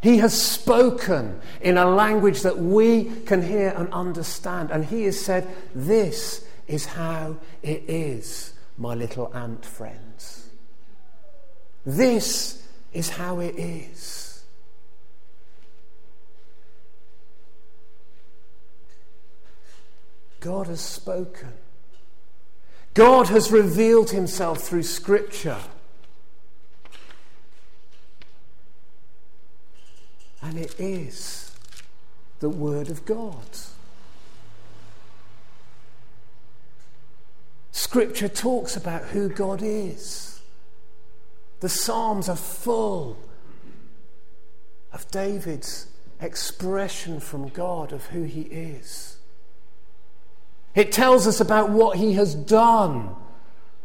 He 0.00 0.18
has 0.18 0.34
spoken 0.40 1.40
in 1.60 1.78
a 1.78 1.88
language 1.88 2.42
that 2.42 2.58
we 2.58 3.04
can 3.04 3.40
hear 3.40 3.68
and 3.68 3.92
understand. 3.92 4.72
And 4.72 4.84
He 4.84 5.04
has 5.04 5.20
said, 5.20 5.46
This 5.76 6.44
is 6.66 6.86
how 6.86 7.36
it 7.62 7.84
is, 7.86 8.52
my 8.76 8.94
little 8.94 9.32
ant 9.32 9.64
friends. 9.64 10.50
This 11.86 12.66
is 12.92 13.10
how 13.10 13.38
it 13.38 13.56
is. 13.56 14.42
God 20.40 20.66
has 20.66 20.80
spoken. 20.80 21.52
God 22.98 23.28
has 23.28 23.52
revealed 23.52 24.10
himself 24.10 24.58
through 24.58 24.82
Scripture. 24.82 25.60
And 30.42 30.58
it 30.58 30.74
is 30.80 31.52
the 32.40 32.48
Word 32.48 32.90
of 32.90 33.04
God. 33.04 33.46
Scripture 37.70 38.26
talks 38.26 38.74
about 38.74 39.04
who 39.04 39.28
God 39.28 39.62
is. 39.62 40.40
The 41.60 41.68
Psalms 41.68 42.28
are 42.28 42.34
full 42.34 43.16
of 44.92 45.08
David's 45.12 45.86
expression 46.20 47.20
from 47.20 47.46
God 47.50 47.92
of 47.92 48.06
who 48.06 48.24
he 48.24 48.40
is. 48.40 49.17
It 50.78 50.92
tells 50.92 51.26
us 51.26 51.40
about 51.40 51.70
what 51.70 51.96
he 51.96 52.12
has 52.12 52.36
done 52.36 53.16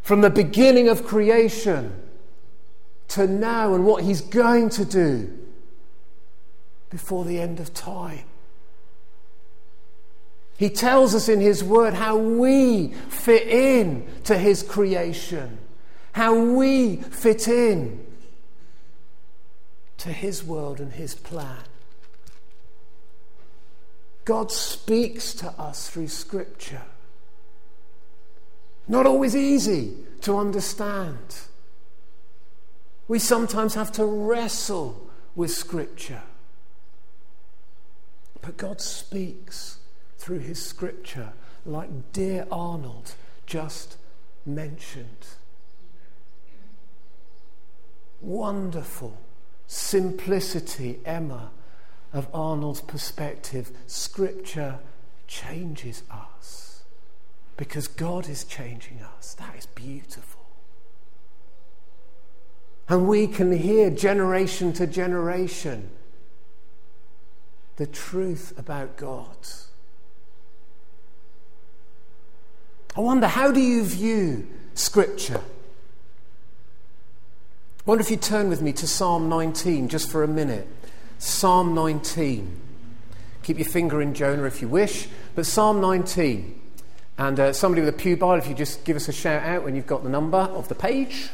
from 0.04 0.22
the 0.22 0.30
beginning 0.30 0.90
of 0.90 1.04
creation 1.04 2.00
to 3.08 3.26
now 3.26 3.74
and 3.74 3.84
what 3.84 4.04
he's 4.04 4.22
going 4.22 4.70
to 4.70 4.86
do 4.86 5.36
before 6.92 7.26
the 7.26 7.40
end 7.40 7.60
of 7.60 7.74
time. 7.74 8.26
He 10.56 10.70
tells 10.70 11.16
us 11.16 11.28
in 11.28 11.40
His 11.40 11.64
Word 11.64 11.96
how 11.96 12.16
we 12.16 12.90
fit 13.10 13.48
in 13.48 14.06
to 14.26 14.38
His 14.38 14.62
creation, 14.62 15.58
how 16.12 16.38
we 16.38 16.98
fit 16.98 17.48
in 17.48 18.06
to 19.98 20.10
His 20.10 20.44
world 20.44 20.80
and 20.80 20.94
His 20.94 21.16
plan. 21.16 21.58
God 24.26 24.52
speaks 24.52 25.34
to 25.36 25.48
us 25.60 25.90
through 25.90 26.08
Scripture. 26.08 26.84
Not 28.88 29.06
always 29.06 29.36
easy 29.36 29.94
to 30.22 30.38
understand. 30.38 31.38
We 33.08 33.20
sometimes 33.20 33.76
have 33.76 33.92
to 33.94 34.06
wrestle 34.06 35.10
with 35.36 35.52
Scripture. 35.52 36.22
But 38.44 38.58
God 38.58 38.82
speaks 38.82 39.80
through 40.18 40.40
his 40.40 40.64
scripture, 40.64 41.34
like 41.66 42.12
dear 42.12 42.46
Arnold 42.52 43.16
just 43.46 43.98
mentioned. 44.46 45.28
Wonderful 48.22 49.18
simplicity, 49.68 51.00
Emma, 51.06 51.52
of 52.14 52.28
Arnold's 52.34 52.82
perspective. 52.82 53.72
Scripture 53.88 54.80
changes 55.28 56.04
us 56.12 56.84
because 57.58 57.88
God 57.88 58.30
is 58.30 58.44
changing 58.44 59.02
us. 59.02 59.34
That 59.36 59.56
is 59.58 59.66
beautiful. 59.66 60.42
And 62.88 63.08
we 63.08 63.28
can 63.28 63.52
hear 63.52 63.90
generation 63.90 64.74
to 64.74 64.86
generation 64.86 65.90
the 67.78 67.88
truth 67.88 68.54
about 68.58 68.98
God. 68.98 69.36
I 72.96 73.00
wonder, 73.00 73.28
how 73.28 73.52
do 73.52 73.60
you 73.60 73.84
view 73.84 74.48
Scripture? 74.76 75.42
I 77.80 77.84
wonder 77.86 78.04
if 78.04 78.12
you 78.12 78.18
turn 78.18 78.50
with 78.50 78.62
me 78.62 78.72
to 78.74 78.88
Psalm 78.88 79.28
19 79.28 79.90
just 79.90 80.12
for 80.12 80.24
a 80.24 80.28
minute. 80.28 80.68
Psalm 81.18 81.74
19. 81.74 82.60
Keep 83.44 83.58
your 83.58 83.68
finger 83.68 84.02
in 84.02 84.14
Jonah 84.14 84.44
if 84.44 84.62
you 84.62 84.68
wish, 84.68 85.08
but 85.36 85.46
Psalm 85.46 85.82
19. 85.82 86.62
And 87.18 87.40
uh, 87.40 87.54
somebody 87.54 87.82
with 87.82 87.94
a 87.94 87.98
Pew 87.98 88.18
Bible, 88.18 88.42
if 88.42 88.48
you 88.48 88.56
just 88.56 88.86
give 88.86 88.96
us 88.96 89.08
a 89.08 89.14
shout 89.14 89.44
out 89.44 89.64
when 89.64 89.76
you've 89.76 89.88
got 89.88 90.04
the 90.04 90.10
number 90.10 90.38
of 90.38 90.68
the 90.68 90.76
page. 90.76 91.30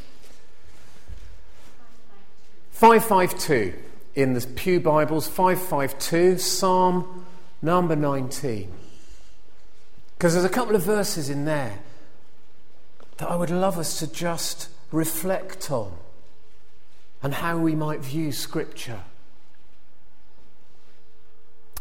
552 2.71 3.73
in 4.15 4.33
the 4.33 4.41
Pew 4.41 4.79
Bibles, 4.79 5.27
552, 5.27 6.37
Psalm 6.37 7.25
number 7.61 7.95
19. 7.95 8.71
Because 10.17 10.33
there's 10.33 10.45
a 10.45 10.49
couple 10.49 10.75
of 10.75 10.83
verses 10.83 11.29
in 11.29 11.45
there 11.45 11.79
that 13.17 13.29
I 13.29 13.35
would 13.35 13.49
love 13.49 13.77
us 13.77 13.99
to 13.99 14.07
just 14.07 14.69
reflect 14.91 15.71
on 15.71 15.93
and 17.21 17.33
how 17.33 17.57
we 17.57 17.75
might 17.75 17.99
view 17.99 18.31
Scripture. 18.31 19.01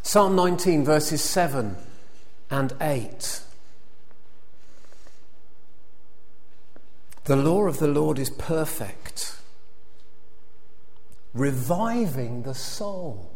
Psalm 0.03 0.37
19, 0.37 0.85
verses 0.85 1.23
7 1.23 1.77
and 2.51 2.73
8. 2.81 3.41
The 7.25 7.37
law 7.37 7.65
of 7.65 7.79
the 7.79 7.89
Lord 7.89 8.19
is 8.19 8.31
perfect 8.31 9.39
reviving 11.39 12.43
the 12.43 12.55
soul. 12.55 13.31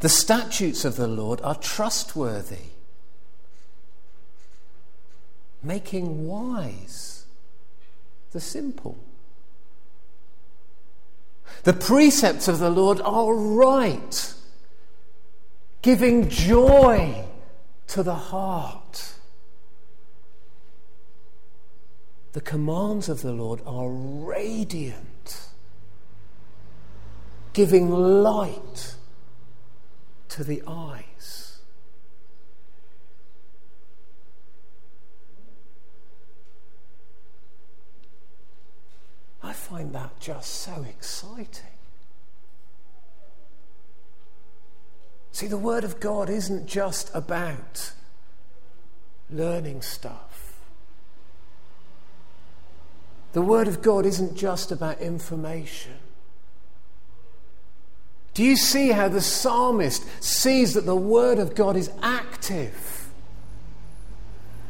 The 0.00 0.08
statutes 0.08 0.84
of 0.84 0.96
the 0.96 1.08
Lord 1.08 1.40
are 1.42 1.54
trustworthy, 1.54 2.70
making 5.62 6.26
wise 6.26 7.24
the 8.32 8.40
simple. 8.40 8.98
The 11.64 11.72
precepts 11.72 12.48
of 12.48 12.58
the 12.58 12.70
Lord 12.70 13.00
are 13.00 13.34
right, 13.34 14.34
giving 15.82 16.28
joy 16.28 17.24
to 17.88 18.02
the 18.02 18.14
heart. 18.14 19.14
The 22.32 22.40
commands 22.40 23.08
of 23.08 23.22
the 23.22 23.32
Lord 23.32 23.60
are 23.66 23.88
radiant 23.88 25.14
giving 27.54 27.88
light 27.88 28.96
to 30.28 30.44
the 30.44 30.62
eyes. 30.66 31.60
I 39.42 39.52
find 39.74 39.92
that 39.92 40.20
just 40.20 40.54
so 40.60 40.86
exciting. 40.88 41.74
See, 45.32 45.48
the 45.48 45.58
Word 45.58 45.82
of 45.82 45.98
God 45.98 46.30
isn't 46.30 46.68
just 46.68 47.10
about 47.12 47.92
learning 49.28 49.82
stuff. 49.82 50.60
The 53.32 53.42
Word 53.42 53.66
of 53.66 53.82
God 53.82 54.06
isn't 54.06 54.36
just 54.36 54.70
about 54.70 55.00
information. 55.00 55.94
Do 58.34 58.44
you 58.44 58.56
see 58.56 58.90
how 58.90 59.08
the 59.08 59.20
psalmist 59.20 60.04
sees 60.22 60.74
that 60.74 60.86
the 60.86 60.94
Word 60.94 61.40
of 61.40 61.56
God 61.56 61.74
is 61.74 61.90
active? 62.00 63.08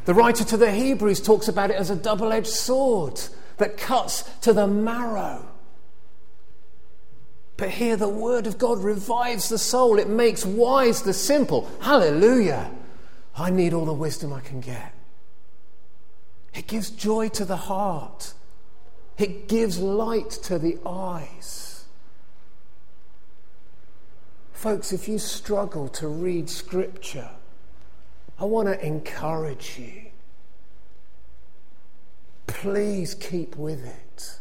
The 0.05 0.15
writer 0.15 0.43
to 0.45 0.57
the 0.57 0.71
Hebrews 0.71 1.21
talks 1.21 1.47
about 1.47 1.69
it 1.69 1.75
as 1.75 1.91
a 1.91 1.95
double 1.95 2.33
edged 2.33 2.47
sword 2.47 3.21
that 3.57 3.77
cuts 3.77 4.23
to 4.41 4.53
the 4.53 4.67
marrow. 4.67 5.47
But 7.57 7.69
here, 7.69 7.95
the 7.95 8.09
Word 8.09 8.47
of 8.47 8.57
God 8.57 8.83
revives 8.83 9.47
the 9.47 9.57
soul. 9.57 9.97
It 9.97 10.09
makes 10.09 10.45
wise 10.45 11.03
the 11.03 11.13
simple. 11.13 11.71
Hallelujah. 11.79 12.69
I 13.37 13.49
need 13.49 13.73
all 13.73 13.85
the 13.85 13.93
wisdom 13.93 14.33
I 14.33 14.41
can 14.41 14.59
get. 14.59 14.93
It 16.53 16.67
gives 16.67 16.89
joy 16.89 17.29
to 17.29 17.45
the 17.45 17.57
heart, 17.57 18.33
it 19.17 19.47
gives 19.47 19.79
light 19.79 20.29
to 20.29 20.57
the 20.57 20.77
eyes. 20.85 21.85
Folks, 24.53 24.93
if 24.93 25.07
you 25.07 25.19
struggle 25.19 25.89
to 25.89 26.07
read 26.07 26.49
Scripture, 26.49 27.29
I 28.39 28.45
want 28.45 28.67
to 28.67 28.85
encourage 28.85 29.77
you. 29.77 30.04
Please 32.65 33.13
keep 33.13 33.55
with 33.55 33.85
it. 33.85 34.39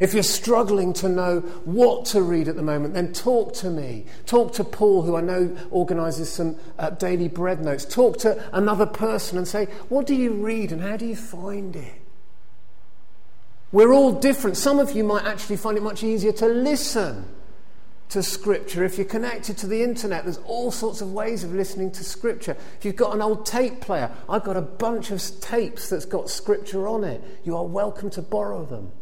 If 0.00 0.14
you're 0.14 0.22
struggling 0.22 0.92
to 0.94 1.08
know 1.08 1.40
what 1.64 2.06
to 2.06 2.22
read 2.22 2.48
at 2.48 2.56
the 2.56 2.62
moment, 2.62 2.94
then 2.94 3.12
talk 3.12 3.52
to 3.56 3.70
me. 3.70 4.06
Talk 4.26 4.54
to 4.54 4.64
Paul, 4.64 5.02
who 5.02 5.14
I 5.14 5.20
know 5.20 5.56
organises 5.70 6.32
some 6.32 6.56
uh, 6.78 6.90
daily 6.90 7.28
bread 7.28 7.60
notes. 7.60 7.84
Talk 7.84 8.18
to 8.18 8.42
another 8.52 8.86
person 8.86 9.38
and 9.38 9.46
say, 9.46 9.66
What 9.90 10.06
do 10.06 10.14
you 10.14 10.32
read 10.32 10.72
and 10.72 10.80
how 10.80 10.96
do 10.96 11.06
you 11.06 11.16
find 11.16 11.76
it? 11.76 11.92
We're 13.70 13.92
all 13.92 14.12
different. 14.12 14.56
Some 14.56 14.80
of 14.80 14.92
you 14.92 15.04
might 15.04 15.26
actually 15.26 15.56
find 15.56 15.76
it 15.76 15.82
much 15.82 16.02
easier 16.02 16.32
to 16.32 16.46
listen 16.46 17.26
to 18.10 18.22
Scripture. 18.22 18.84
If 18.84 18.98
you're 18.98 19.06
connected 19.06 19.56
to 19.58 19.66
the 19.66 19.82
internet, 19.82 20.24
there's 20.24 20.38
all 20.38 20.70
sorts 20.70 21.00
of 21.00 21.12
ways 21.12 21.42
of 21.44 21.52
listening 21.52 21.90
to 21.92 22.04
Scripture. 22.04 22.56
If 22.78 22.84
you've 22.84 22.96
got 22.96 23.14
an 23.14 23.22
old 23.22 23.46
tape 23.46 23.80
player, 23.80 24.10
I've 24.28 24.44
got 24.44 24.56
a 24.56 24.62
bunch 24.62 25.10
of 25.10 25.22
tapes 25.40 25.88
that's 25.88 26.04
got 26.04 26.28
Scripture 26.28 26.86
on 26.88 27.04
it. 27.04 27.22
You 27.44 27.56
are 27.56 27.64
welcome 27.64 28.10
to 28.10 28.22
borrow 28.22 28.64
them 28.64 28.92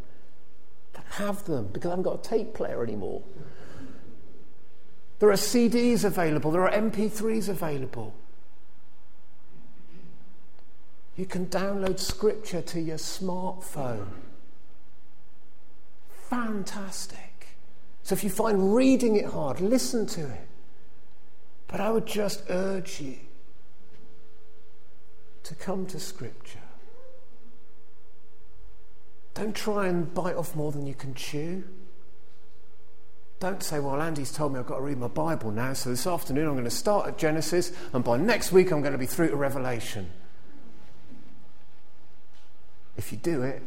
have 1.10 1.44
them 1.44 1.68
because 1.72 1.88
I 1.88 1.92
haven't 1.92 2.04
got 2.04 2.26
a 2.26 2.28
tape 2.28 2.54
player 2.54 2.82
anymore. 2.82 3.22
There 5.18 5.30
are 5.30 5.34
CDs 5.34 6.04
available, 6.04 6.50
there 6.50 6.62
are 6.62 6.72
MP3s 6.72 7.48
available. 7.48 8.14
You 11.16 11.26
can 11.26 11.46
download 11.46 11.98
scripture 11.98 12.62
to 12.62 12.80
your 12.80 12.98
smartphone. 12.98 14.06
Fantastic. 16.30 17.27
So 18.08 18.14
if 18.14 18.24
you 18.24 18.30
find 18.30 18.74
reading 18.74 19.16
it 19.16 19.26
hard, 19.26 19.60
listen 19.60 20.06
to 20.06 20.22
it. 20.22 20.48
But 21.66 21.82
I 21.82 21.90
would 21.90 22.06
just 22.06 22.42
urge 22.48 23.02
you 23.02 23.16
to 25.42 25.54
come 25.54 25.84
to 25.88 26.00
scripture. 26.00 26.58
Don't 29.34 29.54
try 29.54 29.88
and 29.88 30.14
bite 30.14 30.36
off 30.36 30.56
more 30.56 30.72
than 30.72 30.86
you 30.86 30.94
can 30.94 31.12
chew. 31.12 31.64
Don't 33.40 33.62
say, 33.62 33.78
well, 33.78 34.00
Andy's 34.00 34.32
told 34.32 34.54
me 34.54 34.58
I've 34.58 34.64
got 34.64 34.76
to 34.76 34.82
read 34.82 34.96
my 34.96 35.08
Bible 35.08 35.50
now, 35.50 35.74
so 35.74 35.90
this 35.90 36.06
afternoon 36.06 36.46
I'm 36.46 36.54
going 36.54 36.64
to 36.64 36.70
start 36.70 37.08
at 37.08 37.18
Genesis, 37.18 37.72
and 37.92 38.02
by 38.02 38.16
next 38.16 38.52
week 38.52 38.70
I'm 38.70 38.80
going 38.80 38.92
to 38.92 38.98
be 38.98 39.04
through 39.04 39.28
to 39.28 39.36
Revelation. 39.36 40.08
If 42.96 43.12
you 43.12 43.18
do 43.18 43.42
it, 43.42 43.62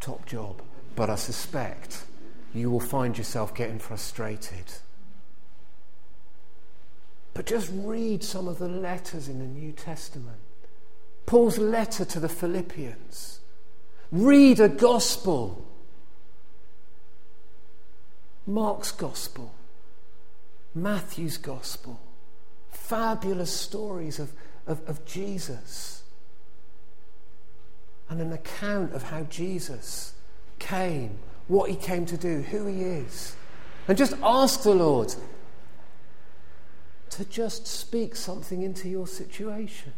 top 0.00 0.24
job. 0.24 0.62
But 0.96 1.10
I 1.10 1.16
suspect 1.16 2.04
you 2.54 2.70
will 2.70 2.80
find 2.80 3.16
yourself 3.16 3.54
getting 3.54 3.78
frustrated. 3.78 4.64
But 7.34 7.46
just 7.46 7.70
read 7.72 8.22
some 8.22 8.46
of 8.46 8.58
the 8.58 8.68
letters 8.68 9.28
in 9.28 9.38
the 9.38 9.46
New 9.46 9.72
Testament. 9.72 10.38
Paul's 11.24 11.58
letter 11.58 12.04
to 12.04 12.20
the 12.20 12.28
Philippians. 12.28 13.40
Read 14.10 14.60
a 14.60 14.68
gospel. 14.68 15.66
Mark's 18.46 18.90
gospel, 18.90 19.54
Matthew's 20.74 21.36
gospel, 21.36 22.00
fabulous 22.70 23.52
stories 23.52 24.18
of, 24.18 24.32
of, 24.66 24.86
of 24.88 25.04
Jesus, 25.04 26.02
and 28.08 28.20
an 28.20 28.32
account 28.32 28.92
of 28.94 29.04
how 29.04 29.22
Jesus 29.24 30.14
came, 30.58 31.18
what 31.52 31.68
he 31.68 31.76
came 31.76 32.06
to 32.06 32.16
do, 32.16 32.40
who 32.40 32.66
he 32.66 32.80
is. 32.82 33.36
And 33.86 33.98
just 33.98 34.14
ask 34.22 34.62
the 34.62 34.74
Lord 34.74 35.14
to 37.10 37.26
just 37.26 37.66
speak 37.66 38.16
something 38.16 38.62
into 38.62 38.88
your 38.88 39.06
situation. 39.06 39.92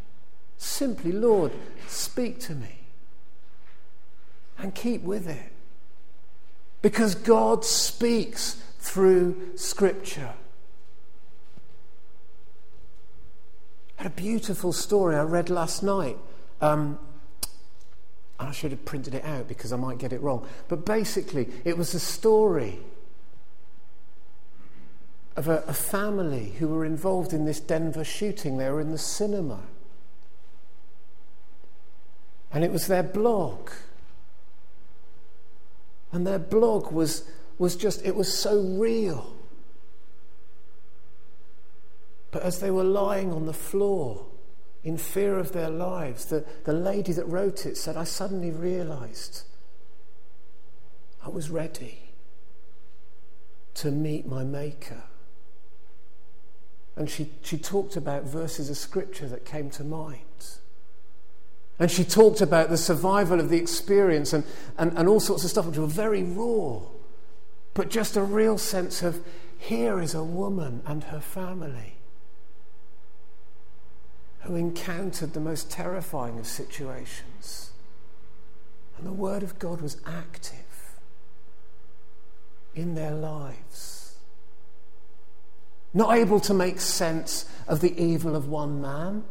Simply, 0.56 1.12
Lord, 1.12 1.52
speak 1.86 2.40
to 2.40 2.56
me 2.56 2.88
and 4.58 4.74
keep 4.74 5.02
with 5.02 5.28
it. 5.28 5.52
Because 6.82 7.14
God 7.14 7.64
speaks 7.64 8.60
through 8.80 9.56
Scripture. 9.56 10.34
I 13.96 14.02
had 14.02 14.12
a 14.12 14.14
beautiful 14.14 14.72
story 14.72 15.14
I 15.14 15.22
read 15.22 15.50
last 15.50 15.84
night. 15.84 16.18
Um, 16.60 16.98
I 18.38 18.50
should 18.50 18.72
have 18.72 18.84
printed 18.84 19.14
it 19.14 19.24
out 19.24 19.46
because 19.46 19.72
I 19.72 19.76
might 19.76 19.98
get 19.98 20.12
it 20.12 20.20
wrong. 20.20 20.46
But 20.68 20.84
basically, 20.84 21.48
it 21.64 21.78
was 21.78 21.94
a 21.94 22.00
story 22.00 22.80
of 25.36 25.48
a, 25.48 25.64
a, 25.66 25.72
family 25.72 26.54
who 26.58 26.68
were 26.68 26.84
involved 26.84 27.32
in 27.32 27.44
this 27.44 27.60
Denver 27.60 28.04
shooting. 28.04 28.56
They 28.56 28.68
were 28.70 28.80
in 28.80 28.90
the 28.90 28.98
cinema. 28.98 29.60
And 32.52 32.62
it 32.62 32.70
was 32.70 32.86
their 32.86 33.02
blog. 33.02 33.70
And 36.12 36.26
their 36.26 36.38
blog 36.38 36.92
was, 36.92 37.28
was 37.58 37.74
just, 37.74 38.04
it 38.04 38.14
was 38.14 38.32
so 38.32 38.60
real. 38.60 39.34
But 42.30 42.42
as 42.42 42.60
they 42.60 42.70
were 42.70 42.84
lying 42.84 43.32
on 43.32 43.46
the 43.46 43.52
floor 43.52 44.26
in 44.84 44.98
fear 44.98 45.38
of 45.38 45.52
their 45.52 45.70
lives, 45.70 46.26
the, 46.26 46.44
the 46.64 46.72
lady 46.72 47.12
that 47.12 47.26
wrote 47.26 47.64
it 47.64 47.76
said, 47.76 47.96
I 47.96 48.04
suddenly 48.04 48.50
realized 48.50 49.42
I 51.24 51.30
was 51.30 51.48
ready 51.48 52.10
to 53.74 53.90
meet 53.90 54.26
my 54.26 54.44
Maker. 54.44 55.04
And 56.96 57.08
she, 57.08 57.30
she 57.42 57.56
talked 57.56 57.96
about 57.96 58.24
verses 58.24 58.68
of 58.68 58.76
scripture 58.76 59.26
that 59.28 59.46
came 59.46 59.70
to 59.70 59.82
mind. 59.82 60.20
And 61.78 61.90
she 61.90 62.04
talked 62.04 62.42
about 62.42 62.68
the 62.68 62.76
survival 62.76 63.40
of 63.40 63.48
the 63.48 63.56
experience 63.56 64.32
and, 64.32 64.44
and, 64.78 64.96
and 64.96 65.08
all 65.08 65.18
sorts 65.18 65.44
of 65.44 65.50
stuff 65.50 65.66
which 65.66 65.78
were 65.78 65.86
very 65.86 66.22
raw, 66.22 66.82
but 67.72 67.88
just 67.88 68.16
a 68.16 68.22
real 68.22 68.58
sense 68.58 69.02
of 69.02 69.24
here 69.58 69.98
is 69.98 70.14
a 70.14 70.22
woman 70.22 70.82
and 70.86 71.04
her 71.04 71.20
family 71.20 71.96
who 74.44 74.56
encountered 74.56 75.32
the 75.32 75.40
most 75.40 75.70
terrifying 75.70 76.38
of 76.38 76.46
situations. 76.46 77.70
And 78.96 79.06
the 79.06 79.12
Word 79.12 79.42
of 79.42 79.58
God 79.58 79.80
was 79.80 79.96
active 80.06 80.58
in 82.74 82.94
their 82.94 83.12
lives. 83.12 84.16
Not 85.92 86.16
able 86.16 86.40
to 86.40 86.54
make 86.54 86.80
sense 86.80 87.48
of 87.68 87.80
the 87.80 88.00
evil 88.00 88.34
of 88.34 88.48
one 88.48 88.80
man 88.80 89.24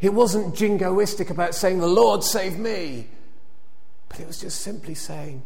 it 0.00 0.12
wasn't 0.12 0.54
jingoistic 0.54 1.30
about 1.30 1.54
saying, 1.54 1.78
The 1.78 1.86
Lord 1.86 2.22
save 2.22 2.58
me, 2.58 3.08
but 4.08 4.20
it 4.20 4.26
was 4.26 4.40
just 4.40 4.60
simply 4.60 4.94
saying, 4.94 5.42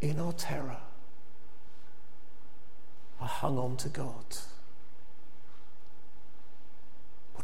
In 0.00 0.18
our 0.18 0.32
terror, 0.32 0.78
I 3.20 3.26
hung 3.26 3.58
on 3.58 3.76
to 3.78 3.88
God. 3.88 4.24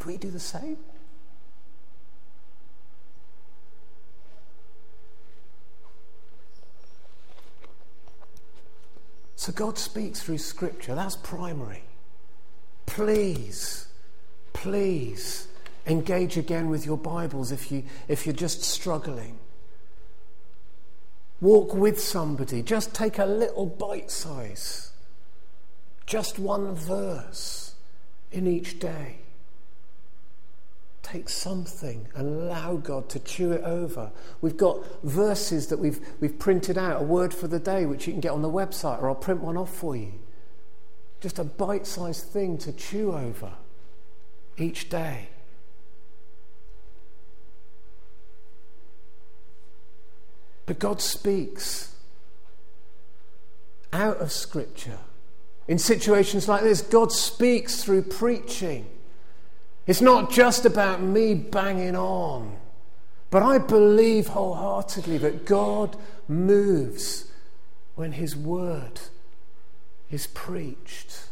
Would 0.00 0.06
we 0.06 0.16
do 0.16 0.30
the 0.30 0.40
same? 0.40 0.78
So 9.36 9.52
God 9.52 9.78
speaks 9.78 10.22
through 10.22 10.38
Scripture. 10.38 10.94
That's 10.94 11.16
primary. 11.16 11.82
Please, 12.86 13.86
please 14.52 15.48
engage 15.86 16.36
again 16.36 16.68
with 16.68 16.84
your 16.84 16.98
Bibles 16.98 17.52
if, 17.52 17.70
you, 17.70 17.84
if 18.08 18.26
you're 18.26 18.34
just 18.34 18.62
struggling. 18.62 19.38
Walk 21.40 21.74
with 21.74 22.00
somebody. 22.00 22.62
Just 22.62 22.94
take 22.94 23.18
a 23.18 23.24
little 23.24 23.66
bite 23.66 24.10
size. 24.10 24.92
Just 26.06 26.38
one 26.38 26.74
verse 26.74 27.74
in 28.30 28.46
each 28.46 28.78
day. 28.78 29.20
Take 31.10 31.28
something 31.28 32.06
and 32.14 32.28
allow 32.28 32.76
God 32.76 33.08
to 33.08 33.18
chew 33.18 33.50
it 33.50 33.62
over. 33.64 34.12
We've 34.40 34.56
got 34.56 34.84
verses 35.02 35.66
that 35.66 35.78
we've, 35.80 35.98
we've 36.20 36.38
printed 36.38 36.78
out, 36.78 37.00
a 37.00 37.04
word 37.04 37.34
for 37.34 37.48
the 37.48 37.58
day, 37.58 37.84
which 37.84 38.06
you 38.06 38.12
can 38.12 38.20
get 38.20 38.30
on 38.30 38.42
the 38.42 38.48
website, 38.48 39.02
or 39.02 39.08
I'll 39.08 39.16
print 39.16 39.40
one 39.40 39.56
off 39.56 39.74
for 39.74 39.96
you. 39.96 40.12
Just 41.20 41.40
a 41.40 41.44
bite 41.44 41.86
sized 41.86 42.26
thing 42.26 42.58
to 42.58 42.72
chew 42.72 43.12
over 43.12 43.54
each 44.56 44.88
day. 44.88 45.30
But 50.66 50.78
God 50.78 51.00
speaks. 51.00 51.92
out 53.92 54.18
of 54.18 54.30
Scripture. 54.30 54.98
In 55.66 55.78
situations 55.78 56.48
like 56.48 56.62
this, 56.62 56.82
God 56.82 57.10
speaks 57.10 57.82
through 57.82 58.02
preaching. 58.02 58.86
It's 59.90 60.00
not 60.00 60.30
just 60.30 60.64
about 60.66 61.02
me 61.02 61.34
banging 61.34 61.96
on, 61.96 62.56
but 63.28 63.42
I 63.42 63.58
believe 63.58 64.28
wholeheartedly 64.28 65.18
that 65.18 65.44
God 65.44 65.96
moves 66.28 67.24
when 67.96 68.12
His 68.12 68.36
word 68.36 69.00
is 70.08 70.28
preached. 70.28 71.24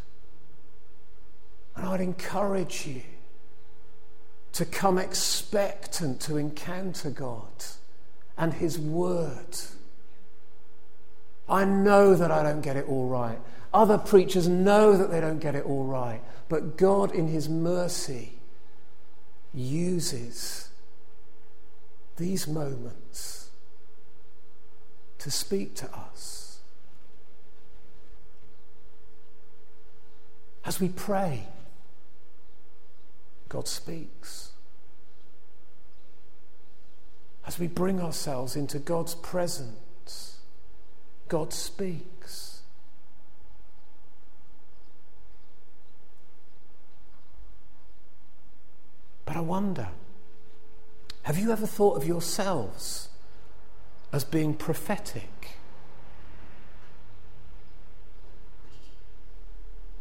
And 1.76 1.86
I'd 1.86 2.00
encourage 2.00 2.84
you 2.84 3.02
to 4.54 4.64
come 4.64 4.98
expectant 4.98 6.20
to 6.22 6.36
encounter 6.36 7.10
God 7.10 7.64
and 8.36 8.54
His 8.54 8.76
Word. 8.76 9.56
I 11.48 11.64
know 11.64 12.16
that 12.16 12.32
I 12.32 12.42
don't 12.42 12.62
get 12.62 12.76
it 12.76 12.88
all 12.88 13.06
right. 13.06 13.38
Other 13.72 13.98
preachers 13.98 14.48
know 14.48 14.96
that 14.96 15.12
they 15.12 15.20
don't 15.20 15.38
get 15.38 15.54
it 15.54 15.64
all 15.64 15.84
right. 15.84 16.20
But 16.48 16.76
God, 16.76 17.14
in 17.14 17.28
His 17.28 17.48
mercy, 17.48 18.32
uses 19.54 20.68
these 22.16 22.46
moments 22.46 23.50
to 25.18 25.30
speak 25.30 25.74
to 25.76 25.92
us. 25.94 26.58
As 30.64 30.80
we 30.80 30.88
pray, 30.88 31.46
God 33.48 33.66
speaks. 33.66 34.50
As 37.46 37.58
we 37.58 37.66
bring 37.66 38.00
ourselves 38.00 38.56
into 38.56 38.78
God's 38.78 39.14
presence, 39.14 40.40
God 41.28 41.54
speaks. 41.54 42.60
But 49.24 49.27
I 49.38 49.40
wonder 49.40 49.90
have 51.22 51.38
you 51.38 51.52
ever 51.52 51.66
thought 51.66 51.96
of 51.96 52.04
yourselves 52.04 53.08
as 54.12 54.24
being 54.24 54.52
prophetic? 54.52 55.50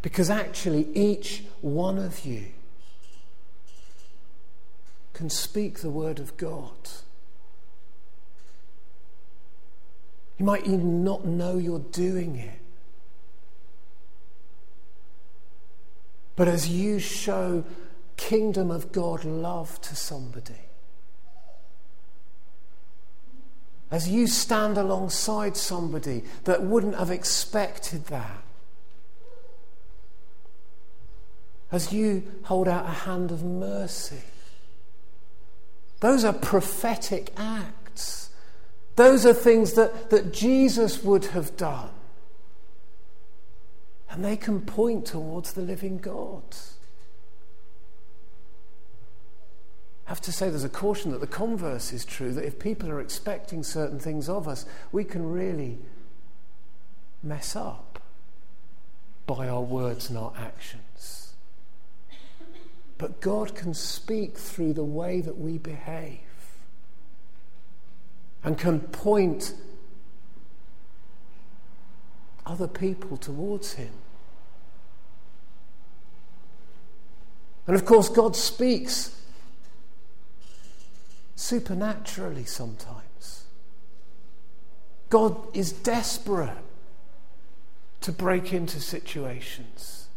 Because 0.02 0.32
actually, 0.32 0.88
each 0.96 1.44
one 1.62 2.00
of 2.00 2.26
you 2.26 2.46
can 5.14 5.30
speak 5.30 5.80
the 5.80 5.92
word 5.92 6.18
of 6.18 6.36
God. 6.38 6.90
You 10.40 10.46
might 10.46 10.66
even 10.66 11.04
not 11.04 11.26
know 11.26 11.58
you're 11.58 11.78
doing 11.80 12.38
it. 12.38 12.60
But 16.36 16.48
as 16.48 16.70
you 16.70 16.98
show 16.98 17.64
kingdom 18.18 18.70
of 18.70 18.92
God 18.92 19.24
love 19.24 19.80
to 19.82 19.96
somebody, 19.96 20.60
as 23.90 24.10
you 24.10 24.28
stand 24.28 24.78
alongside 24.78 25.56
somebody 25.56 26.24
that 26.44 26.62
wouldn't 26.62 26.96
have 26.96 27.12
expected 27.12 28.06
that, 28.08 28.44
as 31.72 31.94
you 31.94 32.24
hold 32.44 32.68
out 32.68 32.86
a 32.86 32.90
hand 32.90 33.32
of 33.32 33.44
mercy, 33.44 34.24
those 36.00 36.24
are 36.24 36.34
prophetic 36.34 37.32
acts. 37.38 38.30
Those 38.96 39.26
are 39.26 39.34
things 39.34 39.74
that, 39.74 40.10
that 40.10 40.34
Jesus 40.34 41.04
would 41.04 41.26
have 41.26 41.56
done. 41.56 41.90
And 44.10 44.24
they 44.24 44.38
can 44.38 44.62
point 44.62 45.06
towards 45.06 45.54
the 45.54 45.62
living 45.62 45.98
God. 45.98 46.44
I 49.97 49.97
have 50.08 50.22
to 50.22 50.32
say 50.32 50.50
there's 50.50 50.64
a 50.64 50.70
caution 50.70 51.12
that 51.12 51.20
the 51.20 51.28
converse 51.28 51.92
is 51.92 52.06
true, 52.06 52.32
that 52.32 52.46
if 52.46 52.60
people 52.60 52.90
are 52.90 53.02
expecting 53.02 53.62
certain 53.62 54.00
things 54.00 54.30
of 54.30 54.48
us, 54.48 54.66
we 54.92 55.04
can 55.04 55.30
really 55.30 55.80
mess 57.22 57.58
up 57.58 58.02
by 59.26 59.50
our 59.50 59.62
words 59.62 60.10
and 60.10 60.18
our 60.18 60.32
actions. 60.38 61.34
But 62.98 63.20
God 63.20 63.54
can 63.54 63.74
speak 63.74 64.38
through 64.38 64.74
the 64.74 64.84
way 64.84 65.20
that 65.20 65.38
we 65.38 65.58
behave 65.58 66.20
and 68.46 68.58
can 68.58 68.80
point 68.80 69.54
other 72.46 72.68
people 72.68 73.18
towards 73.18 73.74
Him. 73.74 73.92
And 77.68 77.76
of 77.76 77.84
course, 77.84 78.08
God 78.08 78.38
speaks 78.38 79.14
supernaturally 81.38 82.46
sometimes. 82.46 83.46
God 85.10 85.38
is 85.56 85.72
desperate 85.72 86.58
to 88.02 88.12
break 88.12 88.52
into 88.52 88.82
situations. 88.82 90.08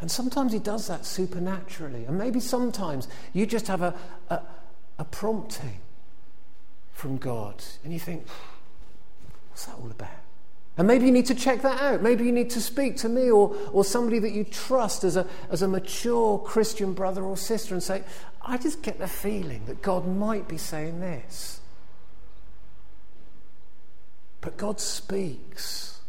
And 0.00 0.10
sometimes 0.10 0.52
he 0.52 0.58
does 0.58 0.86
that 0.88 1.06
supernaturally. 1.06 2.04
And 2.04 2.18
maybe 2.18 2.38
sometimes 2.38 3.08
you 3.32 3.46
just 3.46 3.66
have 3.66 3.80
a, 3.80 3.94
a, 4.28 4.40
a 4.98 5.04
prompting 5.04 5.80
from 6.92 7.16
God 7.16 7.64
and 7.82 7.92
you 7.92 7.98
think, 7.98 8.26
what's 9.48 9.64
that 9.64 9.76
all 9.82 9.90
about? 9.90 10.25
And 10.78 10.86
maybe 10.86 11.06
you 11.06 11.12
need 11.12 11.26
to 11.26 11.34
check 11.34 11.62
that 11.62 11.80
out. 11.80 12.02
Maybe 12.02 12.24
you 12.24 12.32
need 12.32 12.50
to 12.50 12.60
speak 12.60 12.96
to 12.98 13.08
me 13.08 13.30
or, 13.30 13.56
or 13.72 13.84
somebody 13.84 14.18
that 14.18 14.32
you 14.32 14.44
trust 14.44 15.04
as 15.04 15.16
a, 15.16 15.26
as 15.50 15.62
a 15.62 15.68
mature 15.68 16.38
Christian 16.38 16.92
brother 16.92 17.22
or 17.22 17.36
sister 17.36 17.74
and 17.74 17.82
say, 17.82 18.02
I 18.42 18.58
just 18.58 18.82
get 18.82 18.98
the 18.98 19.08
feeling 19.08 19.64
that 19.66 19.80
God 19.80 20.06
might 20.06 20.48
be 20.48 20.58
saying 20.58 21.00
this. 21.00 21.60
But 24.42 24.58
God 24.58 24.78
speaks. 24.78 26.00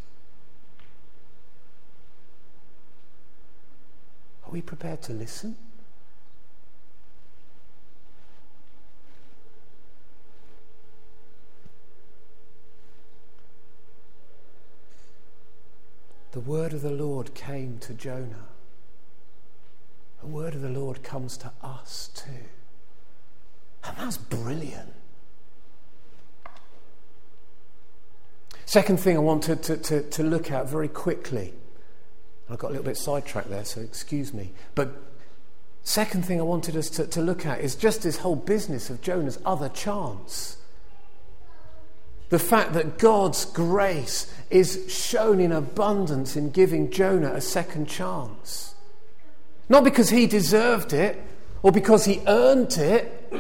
Are 4.45 4.51
we 4.51 4.62
prepared 4.62 5.01
to 5.03 5.13
listen? 5.13 5.56
The 16.38 16.41
word 16.41 16.73
of 16.73 16.84
the 16.84 16.91
Lord 16.91 17.34
came 17.34 17.80
to 17.80 17.95
Jonah. 17.95 18.45
The 20.21 20.28
word 20.28 20.54
of 20.54 20.62
the 20.62 20.69
Lord 20.69 21.02
comes 21.02 21.36
to 21.38 21.52
us 21.63 22.12
too. 22.13 22.45
And 23.84 23.97
that's 23.97 24.17
brilliant. 24.17 24.93
Second 28.67 29.00
thing 29.00 29.17
I 29.17 29.19
wanted 29.19 29.63
to, 29.63 29.78
to, 29.78 30.04
to 30.04 30.21
look 30.21 30.52
at 30.52 30.69
very 30.69 30.88
quickly 30.88 31.56
I 32.52 32.56
got 32.56 32.67
a 32.67 32.69
little 32.69 32.86
bit 32.86 32.97
sidetracked 32.97 33.50
there, 33.50 33.65
so 33.65 33.82
excuse 33.82 34.32
me. 34.32 34.52
But 34.76 34.91
second 35.82 36.23
thing 36.23 36.39
I 36.39 36.43
wanted 36.43 36.76
us 36.78 36.91
to, 36.91 37.08
to 37.08 37.19
look 37.19 37.47
at 37.47 37.62
is 37.62 37.76
just 37.76 38.04
this 38.04 38.17
whole 38.17 38.36
business 38.36 38.91
of 38.91 39.02
Jonah's 39.02 39.39
other 39.43 39.69
chance. 39.69 40.58
The 42.30 42.40
fact 42.40 42.74
that 42.74 42.98
God's 42.98 43.46
grace 43.46 44.34
is 44.50 44.86
shown 44.90 45.40
in 45.40 45.52
abundance 45.52 46.36
in 46.36 46.52
giving 46.52 46.92
Jonah 46.92 47.34
a 47.34 47.42
second 47.42 47.88
chance. 47.88 48.76
Not 49.70 49.84
because 49.84 50.10
he 50.10 50.28
deserved 50.28 50.94
it 50.94 51.22
or 51.63 51.72
because 51.72 52.06
he 52.06 52.22
earned 52.28 52.78
it, 52.78 53.34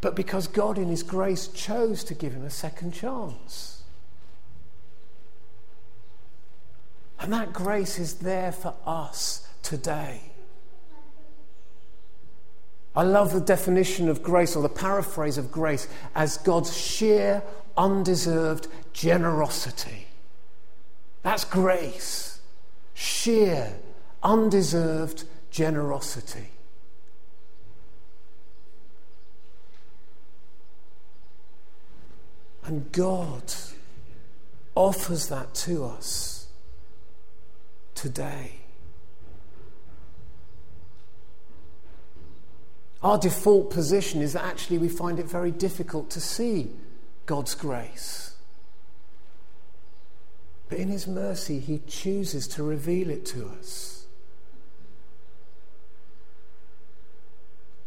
but 0.00 0.14
because 0.14 0.46
God, 0.46 0.78
in 0.78 0.88
his 0.88 1.02
grace, 1.02 1.48
chose 1.48 2.04
to 2.04 2.14
give 2.14 2.32
him 2.32 2.44
a 2.44 2.50
second 2.50 2.92
chance. 2.92 3.82
And 7.18 7.32
that 7.32 7.52
grace 7.52 7.98
is 7.98 8.14
there 8.16 8.52
for 8.52 8.74
us 8.84 9.48
today. 9.62 10.20
I 12.96 13.02
love 13.02 13.34
the 13.34 13.40
definition 13.40 14.08
of 14.08 14.22
grace 14.22 14.56
or 14.56 14.62
the 14.62 14.70
paraphrase 14.70 15.36
of 15.36 15.52
grace 15.52 15.86
as 16.14 16.38
God's 16.38 16.74
sheer, 16.74 17.42
undeserved 17.76 18.68
generosity. 18.94 20.06
That's 21.22 21.44
grace. 21.44 22.40
Sheer, 22.94 23.74
undeserved 24.22 25.24
generosity. 25.50 26.50
And 32.64 32.90
God 32.92 33.52
offers 34.74 35.28
that 35.28 35.54
to 35.54 35.84
us 35.84 36.48
today. 37.94 38.65
Our 43.06 43.18
default 43.18 43.70
position 43.70 44.20
is 44.20 44.32
that 44.32 44.44
actually 44.44 44.78
we 44.78 44.88
find 44.88 45.20
it 45.20 45.26
very 45.26 45.52
difficult 45.52 46.10
to 46.10 46.20
see 46.20 46.72
God's 47.24 47.54
grace. 47.54 48.34
But 50.68 50.78
in 50.78 50.88
His 50.88 51.06
mercy, 51.06 51.60
He 51.60 51.82
chooses 51.86 52.48
to 52.48 52.64
reveal 52.64 53.08
it 53.10 53.24
to 53.26 53.46
us. 53.60 54.06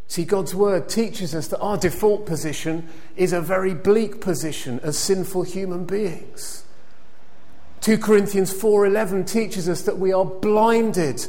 See, 0.08 0.24
God's 0.24 0.56
Word 0.56 0.88
teaches 0.88 1.36
us 1.36 1.50
that 1.50 1.60
our 1.60 1.76
default 1.78 2.26
position 2.26 2.88
is 3.18 3.34
a 3.34 3.42
very 3.42 3.74
bleak 3.74 4.22
position 4.22 4.80
as 4.84 4.98
sinful 4.98 5.44
human 5.44 5.84
beings. 5.84 6.64
2 7.82 7.98
Corinthians 7.98 8.54
4:11 8.54 9.26
teaches 9.26 9.68
us 9.68 9.82
that 9.82 10.00
we 10.00 10.14
are 10.14 10.24
blinded 10.24 11.28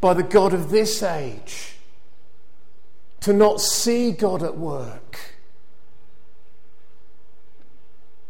by 0.00 0.12
the 0.12 0.24
god 0.24 0.52
of 0.52 0.70
this 0.70 1.04
age 1.04 1.77
to 3.20 3.32
not 3.32 3.60
see 3.60 4.12
God 4.12 4.42
at 4.42 4.56
work. 4.56 5.18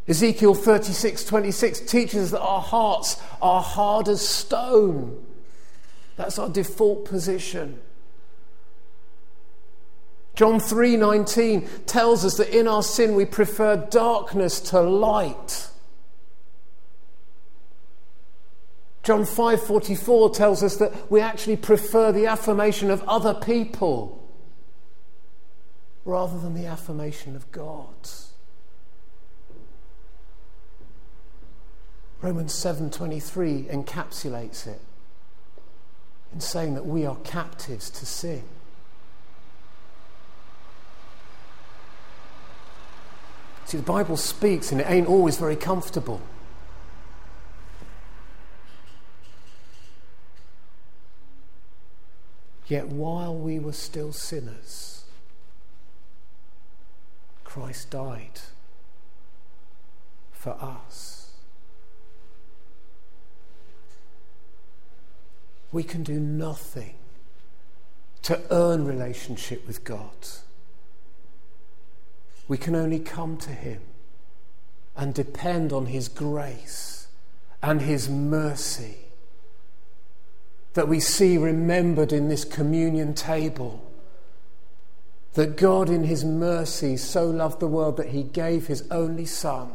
Ezekiel 0.09 0.55
36:26 0.55 1.81
teaches 1.81 2.25
us 2.25 2.31
that 2.31 2.41
our 2.41 2.63
hearts 2.63 3.17
are 3.43 3.61
hard 3.61 4.09
as 4.09 4.27
stone. 4.27 5.23
That's 6.17 6.39
our 6.39 6.49
default 6.49 7.05
position. 7.05 7.81
John 10.35 10.61
3:19 10.61 11.69
tells 11.85 12.25
us 12.25 12.37
that 12.39 12.57
in 12.57 12.67
our 12.67 12.83
sin 12.83 13.17
we 13.17 13.27
prefer 13.27 13.77
darkness 13.77 14.61
to 14.61 14.81
light. 14.81 15.69
John 19.03 19.25
5:44 19.25 20.31
tells 20.31 20.63
us 20.63 20.77
that 20.77 21.11
we 21.11 21.21
actually 21.21 21.57
prefer 21.57 22.13
the 22.13 22.27
affirmation 22.27 22.91
of 22.91 23.03
other 23.09 23.35
people 23.35 24.19
rather 26.09 26.39
than 26.39 26.55
the 26.55 26.65
affirmation 26.65 27.37
of 27.37 27.53
God. 27.53 27.93
Romans 32.23 32.55
7:23 32.55 33.65
encapsulates 33.65 34.67
it 34.67 34.81
in 36.33 36.41
saying 36.41 36.73
that 36.75 36.87
we 36.87 37.05
are 37.05 37.17
captives 37.17 37.91
to 37.91 38.07
sin. 38.07 38.43
See, 43.67 43.77
the 43.77 43.83
Bible 43.83 44.17
speaks, 44.17 44.73
and 44.73 44.81
it 44.81 44.89
ain't 44.89 45.07
always 45.07 45.37
very 45.37 45.57
comfortable. 45.57 46.23
Yet 52.67 52.89
while 52.89 53.37
we 53.37 53.59
were 53.59 53.75
still 53.75 54.15
sinners, 54.15 54.98
Christ 57.49 57.89
died 57.89 58.41
for 60.33 60.51
us. 60.61 61.31
We 65.73 65.83
can 65.83 66.03
do 66.03 66.21
nothing 66.21 66.97
to 68.21 68.39
earn 68.51 68.85
relationship 68.85 69.67
with 69.67 69.83
God. 69.83 70.29
We 72.49 72.59
can 72.59 72.75
only 72.75 72.99
come 72.99 73.39
to 73.39 73.51
Him 73.51 73.81
and 74.95 75.15
depend 75.15 75.73
on 75.73 75.87
His 75.87 76.11
grace 76.11 77.09
and 77.63 77.81
His 77.81 78.11
mercy 78.11 78.99
that 80.75 80.87
we 80.87 81.01
see 81.01 81.39
remembered 81.39 82.13
in 82.13 82.29
this 82.29 82.45
communion 82.45 83.15
table. 83.15 83.88
That 85.35 85.57
God, 85.57 85.89
in 85.89 86.05
His 86.05 86.25
mercy, 86.25 86.97
so 86.97 87.27
loved 87.27 87.61
the 87.61 87.69
world 87.69 87.97
that 87.97 88.09
He 88.09 88.23
gave 88.23 88.67
His 88.67 88.85
only 88.91 89.27
Son, 89.27 89.73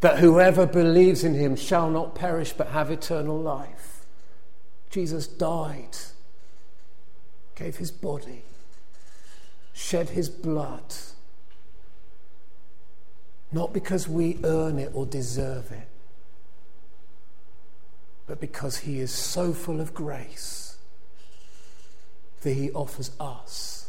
that 0.00 0.18
whoever 0.18 0.66
believes 0.66 1.24
in 1.24 1.34
Him 1.34 1.56
shall 1.56 1.90
not 1.90 2.14
perish 2.14 2.52
but 2.52 2.68
have 2.68 2.90
eternal 2.90 3.38
life. 3.38 4.06
Jesus 4.90 5.26
died, 5.26 5.96
gave 7.54 7.76
His 7.76 7.90
body, 7.90 8.42
shed 9.72 10.10
His 10.10 10.28
blood 10.28 10.94
not 13.52 13.72
because 13.72 14.06
we 14.08 14.38
earn 14.44 14.78
it 14.78 14.90
or 14.94 15.06
deserve 15.06 15.72
it, 15.72 15.88
but 18.26 18.40
because 18.40 18.78
He 18.78 19.00
is 19.00 19.10
so 19.10 19.52
full 19.52 19.80
of 19.80 19.92
grace 19.92 20.76
that 22.42 22.52
He 22.52 22.70
offers 22.72 23.10
us 23.18 23.79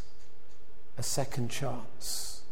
a 1.01 1.03
second 1.03 1.49
chance, 1.49 2.43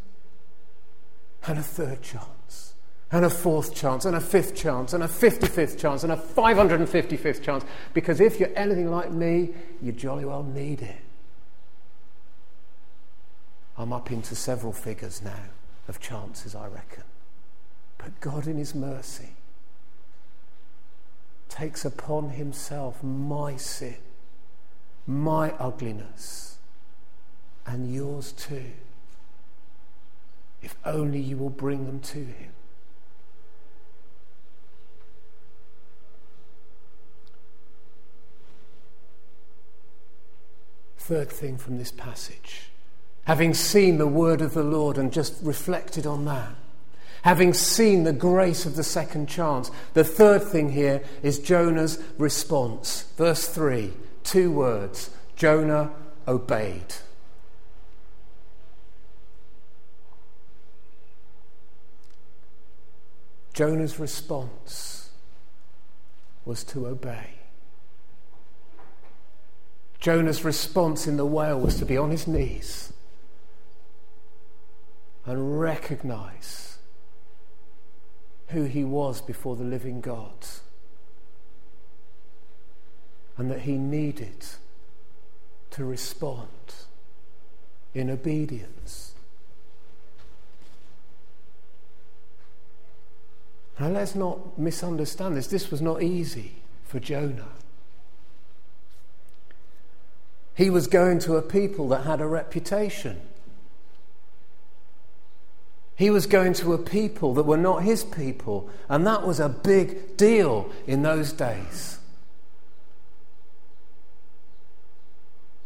and 1.46 1.56
a 1.56 1.62
third 1.62 2.02
chance, 2.02 2.74
and 3.12 3.24
a 3.24 3.30
fourth 3.30 3.76
chance, 3.76 4.04
and 4.04 4.16
a 4.16 4.20
fifth 4.20 4.56
chance, 4.56 4.92
and 4.92 5.04
a 5.04 5.06
55th 5.06 5.78
chance, 5.78 6.02
and 6.02 6.10
a 6.10 6.16
555th 6.16 7.44
chance. 7.44 7.64
Because 7.94 8.20
if 8.20 8.40
you're 8.40 8.50
anything 8.56 8.90
like 8.90 9.12
me, 9.12 9.50
you 9.80 9.92
jolly 9.92 10.24
well 10.24 10.42
need 10.42 10.82
it. 10.82 11.00
I'm 13.78 13.92
up 13.92 14.10
into 14.10 14.34
several 14.34 14.72
figures 14.72 15.22
now 15.22 15.44
of 15.86 16.00
chances, 16.00 16.56
I 16.56 16.66
reckon. 16.66 17.04
But 17.98 18.18
God, 18.18 18.48
in 18.48 18.56
His 18.56 18.74
mercy, 18.74 19.36
takes 21.48 21.84
upon 21.84 22.30
Himself 22.30 23.00
my 23.04 23.54
sin, 23.54 23.98
my 25.06 25.52
ugliness, 25.52 26.49
and 27.70 27.92
yours 27.92 28.32
too, 28.32 28.72
if 30.62 30.76
only 30.84 31.20
you 31.20 31.36
will 31.36 31.50
bring 31.50 31.86
them 31.86 32.00
to 32.00 32.18
Him. 32.18 32.52
Third 40.98 41.30
thing 41.30 41.56
from 41.56 41.78
this 41.78 41.90
passage 41.90 42.70
having 43.30 43.54
seen 43.54 43.98
the 43.98 44.06
word 44.08 44.40
of 44.40 44.54
the 44.54 44.62
Lord 44.64 44.98
and 44.98 45.12
just 45.12 45.36
reflected 45.42 46.04
on 46.04 46.24
that, 46.24 46.52
having 47.22 47.52
seen 47.54 48.02
the 48.02 48.12
grace 48.12 48.66
of 48.66 48.74
the 48.74 48.82
second 48.82 49.28
chance, 49.28 49.70
the 49.94 50.02
third 50.02 50.42
thing 50.42 50.72
here 50.72 51.00
is 51.22 51.38
Jonah's 51.38 52.02
response. 52.18 53.04
Verse 53.16 53.46
3, 53.46 53.92
two 54.24 54.50
words 54.50 55.10
Jonah 55.36 55.92
obeyed. 56.26 56.94
Jonah's 63.52 63.98
response 63.98 65.10
was 66.44 66.64
to 66.64 66.86
obey. 66.86 67.34
Jonah's 69.98 70.44
response 70.44 71.06
in 71.06 71.16
the 71.16 71.26
whale 71.26 71.60
was 71.60 71.76
to 71.76 71.84
be 71.84 71.96
on 71.96 72.10
his 72.10 72.26
knees 72.26 72.92
and 75.26 75.60
recognize 75.60 76.78
who 78.48 78.64
he 78.64 78.82
was 78.82 79.20
before 79.20 79.56
the 79.56 79.64
living 79.64 80.00
God 80.00 80.46
and 83.36 83.50
that 83.50 83.60
he 83.60 83.76
needed 83.76 84.46
to 85.70 85.84
respond 85.84 86.48
in 87.94 88.10
obedience. 88.10 89.09
Now, 93.80 93.88
let's 93.88 94.14
not 94.14 94.58
misunderstand 94.58 95.38
this. 95.38 95.46
This 95.46 95.70
was 95.70 95.80
not 95.80 96.02
easy 96.02 96.52
for 96.84 97.00
Jonah. 97.00 97.48
He 100.54 100.68
was 100.68 100.86
going 100.86 101.18
to 101.20 101.36
a 101.36 101.42
people 101.42 101.88
that 101.88 102.04
had 102.04 102.20
a 102.20 102.26
reputation. 102.26 103.22
He 105.96 106.10
was 106.10 106.26
going 106.26 106.52
to 106.54 106.74
a 106.74 106.78
people 106.78 107.32
that 107.34 107.44
were 107.44 107.56
not 107.56 107.82
his 107.82 108.04
people, 108.04 108.68
and 108.86 109.06
that 109.06 109.26
was 109.26 109.40
a 109.40 109.48
big 109.48 110.18
deal 110.18 110.70
in 110.86 111.00
those 111.00 111.32
days. 111.32 112.00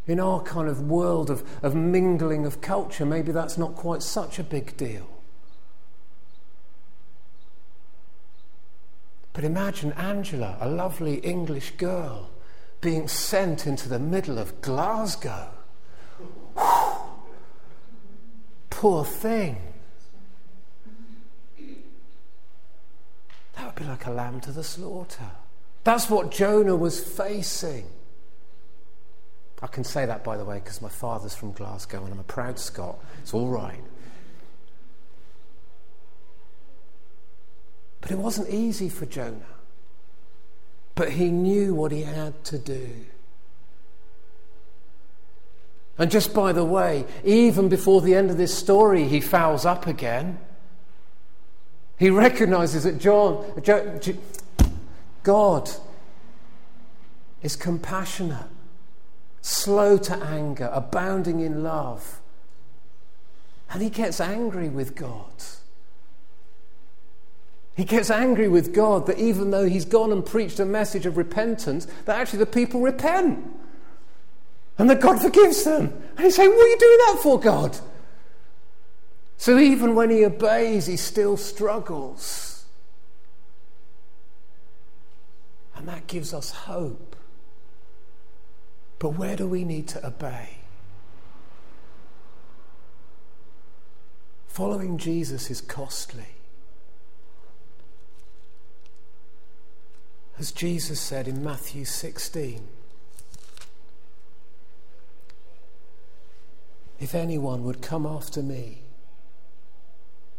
In 0.07 0.21
our 0.21 0.41
kind 0.41 0.69
of 0.69 0.89
world 0.89 1.31
of, 1.31 1.43
of 1.65 1.75
mingling 1.75 2.47
of 2.47 2.61
culture, 2.61 3.05
maybe 3.05 3.33
that's 3.33 3.59
not 3.59 3.75
quite 3.75 4.05
such 4.05 4.39
a 4.39 4.45
big 4.45 4.77
deal. 4.77 5.09
But 9.35 9.45
imagine 9.45 9.93
Angela, 9.95 10.57
a 10.61 10.69
lovely 10.69 11.17
English 11.17 11.73
girl, 11.73 12.31
being 12.81 13.09
sent 13.09 13.67
into 13.67 13.89
the 13.89 13.99
middle 13.99 14.39
of 14.39 14.63
Glasgow. 14.63 15.49
Poor 18.71 19.05
thing. 19.05 19.59
That 23.57 23.67
would 23.67 23.75
be 23.75 23.85
like 23.85 24.07
a 24.07 24.11
lamb 24.11 24.41
to 24.43 24.53
the 24.53 24.65
slaughter. 24.65 25.31
That's 25.83 26.09
what 26.09 26.31
Jonah 26.31 26.77
was 26.77 27.03
facing. 27.03 27.87
I 29.63 29.67
can 29.67 29.83
say 29.83 30.07
that, 30.07 30.23
by 30.23 30.37
the 30.37 30.45
way, 30.45 30.59
because 30.59 30.81
my 30.81 30.89
father's 30.89 31.35
from 31.35 31.53
Glasgow 31.53 32.05
and 32.05 32.13
I'm 32.13 32.21
a 32.21 32.25
proud 32.25 32.59
Scot. 32.59 32.99
It's 33.23 33.35
all 33.35 33.49
right. 33.49 33.81
But 38.05 38.11
it 38.11 38.19
wasn't 38.19 38.51
easy 38.51 38.91
for 38.91 39.07
Jonah. 39.07 39.41
But 40.95 41.13
he 41.13 41.31
knew 41.31 41.75
what 41.75 41.91
he 41.91 42.03
had 42.03 42.45
to 42.45 42.59
do. 42.59 42.87
And 45.97 46.11
just 46.11 46.35
by 46.35 46.53
the 46.53 46.67
way, 46.67 47.07
even 47.25 47.71
before 47.71 48.03
the 48.03 48.15
end 48.15 48.31
of 48.31 48.37
this 48.37 48.53
story, 48.55 49.05
he 49.05 49.23
fouls 49.23 49.65
up 49.65 49.87
again. 49.87 50.39
He 51.99 52.11
recognizes 52.11 52.85
that 52.85 52.99
John, 52.99 53.43
God 55.23 55.71
is 57.41 57.57
compassionate, 57.57 58.51
slow 59.41 59.97
to 59.97 60.15
anger, 60.15 60.69
abounding 60.75 61.41
in 61.41 61.63
love. 61.63 62.21
And 63.71 63.81
he 63.81 63.89
gets 63.89 64.21
angry 64.21 64.69
with 64.69 64.95
God. 64.95 65.33
He 67.75 67.85
gets 67.85 68.09
angry 68.11 68.49
with 68.49 68.73
God 68.73 69.07
that 69.07 69.19
even 69.19 69.51
though 69.51 69.67
he's 69.67 69.85
gone 69.85 70.13
and 70.13 70.25
preached 70.25 70.61
a 70.61 70.65
message 70.65 71.07
of 71.07 71.17
repentance, 71.17 71.87
that 72.05 72.19
actually 72.19 72.39
the 72.39 72.47
people 72.47 72.81
repent. 72.81 73.45
And 74.79 74.89
that 74.91 75.01
God 75.01 75.21
forgives 75.21 75.65
them. 75.65 75.93
And 76.17 76.21
he's 76.21 76.37
saying, 76.37 76.51
What 76.51 76.67
are 76.67 76.69
you 76.69 76.79
doing 76.79 76.99
that 76.99 77.21
for, 77.23 77.41
God? 77.41 77.77
So 79.37 79.59
even 79.59 79.95
when 79.95 80.11
he 80.11 80.25
obeys, 80.25 80.87
he 80.87 80.97
still 80.97 81.37
struggles. 81.37 82.65
And 85.77 85.89
that 85.89 86.07
gives 86.07 86.33
us 86.33 86.51
hope. 86.51 87.17
But 88.99 89.11
where 89.11 89.37
do 89.37 89.47
we 89.47 89.65
need 89.65 89.89
to 89.89 90.07
obey? 90.07 90.59
Following 94.47 94.99
Jesus 94.99 95.51
is 95.51 95.61
costly. 95.61 96.34
As 100.39 100.51
Jesus 100.51 101.01
said 101.01 101.29
in 101.29 101.45
Matthew 101.45 101.85
16, 101.85 102.67
if 106.99 107.15
anyone 107.15 107.63
would 107.63 107.81
come 107.81 108.05
after 108.05 108.43
me, 108.43 108.79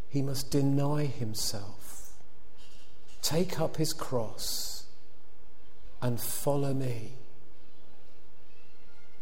he 0.09 0.21
must 0.21 0.51
deny 0.51 1.05
himself, 1.05 2.11
take 3.21 3.59
up 3.59 3.77
his 3.77 3.93
cross, 3.93 4.85
and 6.01 6.19
follow 6.19 6.73
me. 6.73 7.13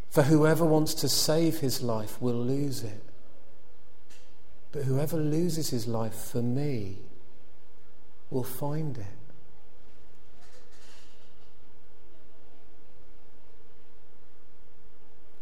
For 0.10 0.24
whoever 0.24 0.66
wants 0.66 0.94
to 0.96 1.10
save 1.10 1.60
his 1.60 1.82
life 1.82 2.22
will 2.22 2.36
lose 2.36 2.84
it. 2.84 3.02
But 4.72 4.84
whoever 4.84 5.18
loses 5.18 5.70
his 5.70 5.88
life 5.88 6.16
for 6.16 6.42
me 6.42 6.98
will 8.32 8.44
find 8.44 8.98
it. 8.98 9.23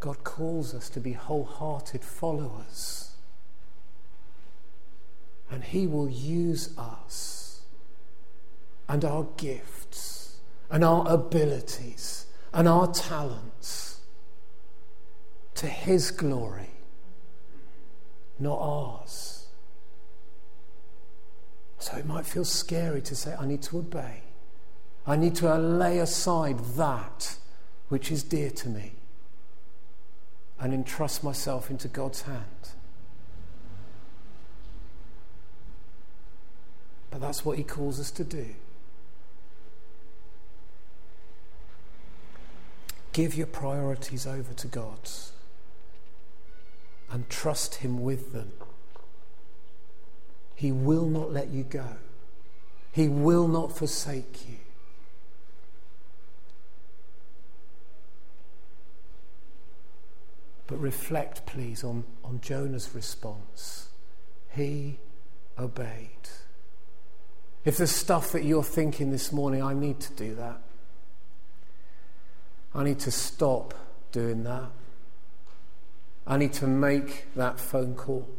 God 0.02 0.24
calls 0.24 0.74
us 0.74 0.90
to 0.90 1.00
be 1.00 1.14
wholehearted 1.14 2.04
followers. 2.04 3.12
And 5.50 5.64
He 5.64 5.86
will 5.86 6.10
use 6.10 6.76
us 6.78 7.62
and 8.90 9.06
our 9.06 9.28
gifts 9.38 10.38
and 10.72 10.84
our 10.84 11.08
abilities 11.08 12.26
and 12.52 12.68
our 12.68 12.88
talents 12.88 14.02
to 15.56 15.68
His 15.68 16.10
glory, 16.10 16.72
not 18.40 18.58
ours. 18.58 19.46
So 21.78 21.96
it 21.98 22.08
might 22.08 22.26
feel 22.26 22.46
scary 22.46 23.04
to 23.04 23.16
say, 23.16 23.36
I 23.40 23.46
need 23.46 23.62
to 23.64 23.78
obey. 23.78 24.24
I 25.06 25.16
need 25.16 25.36
to 25.36 25.56
lay 25.56 26.00
aside 26.00 26.60
that 26.76 27.36
which 27.90 28.12
is 28.12 28.24
dear 28.24 28.50
to 28.50 28.70
me 28.70 28.94
and 30.62 30.76
entrust 30.76 31.24
myself 31.24 31.72
into 31.72 31.88
God's 31.88 32.22
hand. 32.22 32.70
But 37.10 37.20
that's 37.20 37.44
what 37.44 37.58
He 37.58 37.64
calls 37.64 38.00
us 38.00 38.12
to 38.12 38.24
do. 38.24 38.46
Give 43.12 43.36
your 43.36 43.48
priorities 43.48 44.26
over 44.26 44.54
to 44.54 44.68
God 44.68 45.10
and 47.12 47.28
trust 47.28 47.76
Him 47.76 48.04
with 48.04 48.32
them. 48.32 48.52
He 50.56 50.72
will 50.72 51.08
not 51.08 51.34
let 51.34 51.50
you 51.50 51.64
go, 51.64 51.98
He 52.92 53.10
will 53.10 53.48
not 53.48 53.76
forsake 53.76 54.48
you. 54.48 54.58
But 60.72 60.80
reflect, 60.80 61.46
please, 61.46 61.84
on, 61.84 62.06
on 62.24 62.40
Jonah's 62.40 62.96
response. 62.96 63.90
He 64.56 65.00
obeyed. 65.60 66.30
If 67.66 67.76
there's 67.76 67.92
stuff 67.92 68.32
that 68.32 68.46
you're 68.46 68.64
thinking 68.64 69.12
this 69.12 69.34
morning, 69.34 69.62
I 69.62 69.74
need 69.74 70.00
to 70.00 70.14
do 70.14 70.34
that. 70.36 70.62
I 72.74 72.86
need 72.86 73.00
to 73.00 73.12
stop 73.12 73.74
doing 74.14 74.46
that. 74.46 74.70
I 76.26 76.38
need 76.38 76.54
to 76.54 76.68
make 76.68 77.26
that 77.36 77.60
phone 77.60 77.94
call. 77.94 78.30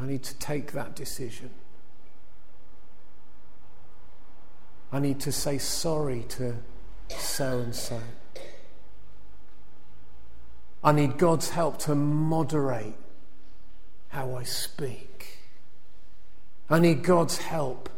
I 0.00 0.06
need 0.06 0.24
to 0.24 0.36
take 0.40 0.72
that 0.72 0.96
decision. 0.96 1.50
I 4.90 4.98
need 4.98 5.20
to 5.20 5.30
say 5.30 5.58
sorry 5.58 6.24
to 6.30 6.56
so 7.18 7.60
and 7.60 7.74
so. 7.74 8.00
I 10.82 10.92
need 10.92 11.18
God's 11.18 11.50
help 11.50 11.78
to 11.80 11.94
moderate 11.94 12.94
how 14.08 14.36
I 14.36 14.44
speak. 14.44 15.38
I 16.70 16.78
need 16.78 17.02
God's 17.02 17.38
help 17.38 17.88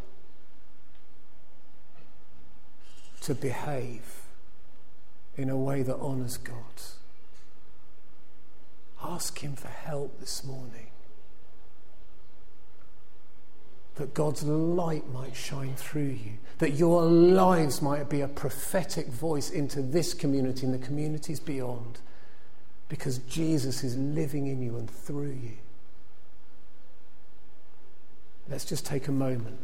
to 3.23 3.35
behave 3.35 4.23
in 5.37 5.51
a 5.51 5.57
way 5.57 5.83
that 5.83 5.97
honours 5.97 6.37
God. 6.39 6.57
Ask 9.03 9.39
Him 9.41 9.55
for 9.55 9.69
help 9.69 10.19
this 10.19 10.43
morning 10.43 10.89
that 13.99 14.15
God's 14.15 14.45
light 14.45 15.09
might 15.13 15.35
shine 15.35 15.75
through 15.75 16.17
you, 16.25 16.33
that 16.59 16.71
your 16.71 17.03
lives 17.03 17.83
might 17.83 18.09
be 18.09 18.21
a 18.21 18.29
prophetic 18.29 19.09
voice 19.09 19.51
into 19.51 19.83
this 19.83 20.15
community 20.15 20.65
and 20.65 20.73
the 20.73 20.79
communities 20.85 21.41
beyond, 21.41 21.99
because 22.89 23.19
Jesus 23.19 23.83
is 23.83 23.97
living 23.97 24.47
in 24.47 24.63
you 24.63 24.77
and 24.77 24.89
through 24.89 25.37
you. 25.43 25.59
Let's 28.49 28.65
just 28.65 28.87
take 28.87 29.09
a 29.09 29.13
moment 29.13 29.59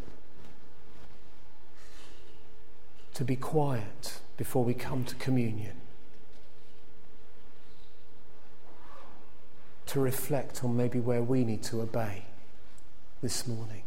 to 3.14 3.24
be 3.24 3.37
quiet 3.37 4.18
before 4.37 4.64
we 4.64 4.74
come 4.74 5.05
to 5.05 5.14
communion, 5.14 5.76
to 9.87 10.01
reflect 10.01 10.64
on 10.64 10.76
maybe 10.76 10.99
where 10.99 11.22
we 11.22 11.45
need 11.45 11.62
to 11.62 11.80
obey 11.80 12.24
this 13.22 13.47
morning. 13.47 13.85